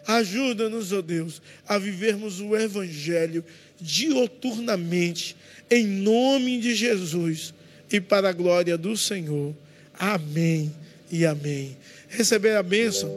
Ajuda-nos, 0.08 0.94
ó 0.94 1.00
oh 1.00 1.02
Deus, 1.02 1.42
a 1.68 1.78
vivermos 1.78 2.40
o 2.40 2.56
Evangelho 2.56 3.44
dioturnamente, 3.80 5.36
em 5.70 5.86
nome 5.86 6.60
de 6.62 6.74
Jesus 6.74 7.54
e 7.92 8.00
para 8.00 8.30
a 8.30 8.34
glória 8.34 8.78
do 8.78 8.96
Senhor. 8.96 9.54
Amém 10.00 10.74
e 11.12 11.26
amém. 11.26 11.76
Receber 12.08 12.56
a 12.56 12.64
bênção, 12.64 13.12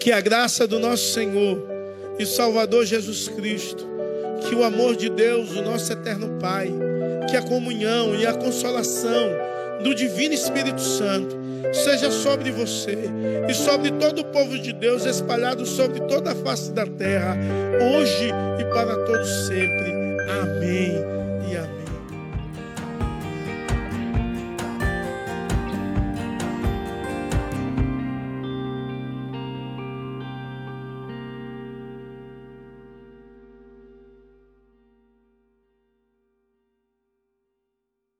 que 0.00 0.10
a 0.10 0.20
graça 0.20 0.66
do 0.66 0.80
nosso 0.80 1.12
Senhor 1.12 1.64
e 2.18 2.26
Salvador 2.26 2.84
Jesus 2.84 3.28
Cristo, 3.28 3.86
que 4.48 4.56
o 4.56 4.64
amor 4.64 4.96
de 4.96 5.08
Deus, 5.08 5.50
o 5.52 5.62
nosso 5.62 5.92
eterno 5.92 6.38
Pai, 6.40 6.72
que 7.30 7.36
a 7.36 7.42
comunhão 7.42 8.18
e 8.18 8.26
a 8.26 8.34
consolação 8.34 9.30
do 9.84 9.94
Divino 9.94 10.34
Espírito 10.34 10.80
Santo 10.80 11.47
seja 11.72 12.10
sobre 12.10 12.50
você 12.50 12.98
e 13.48 13.54
sobre 13.54 13.90
todo 13.92 14.20
o 14.20 14.24
povo 14.24 14.58
de 14.58 14.72
Deus 14.72 15.04
espalhado 15.04 15.66
sobre 15.66 16.00
toda 16.00 16.32
a 16.32 16.34
face 16.34 16.72
da 16.72 16.86
terra, 16.86 17.36
hoje 17.94 18.30
e 18.58 18.64
para 18.72 18.94
todos 19.04 19.28
sempre. 19.46 19.92
Amém 20.28 21.17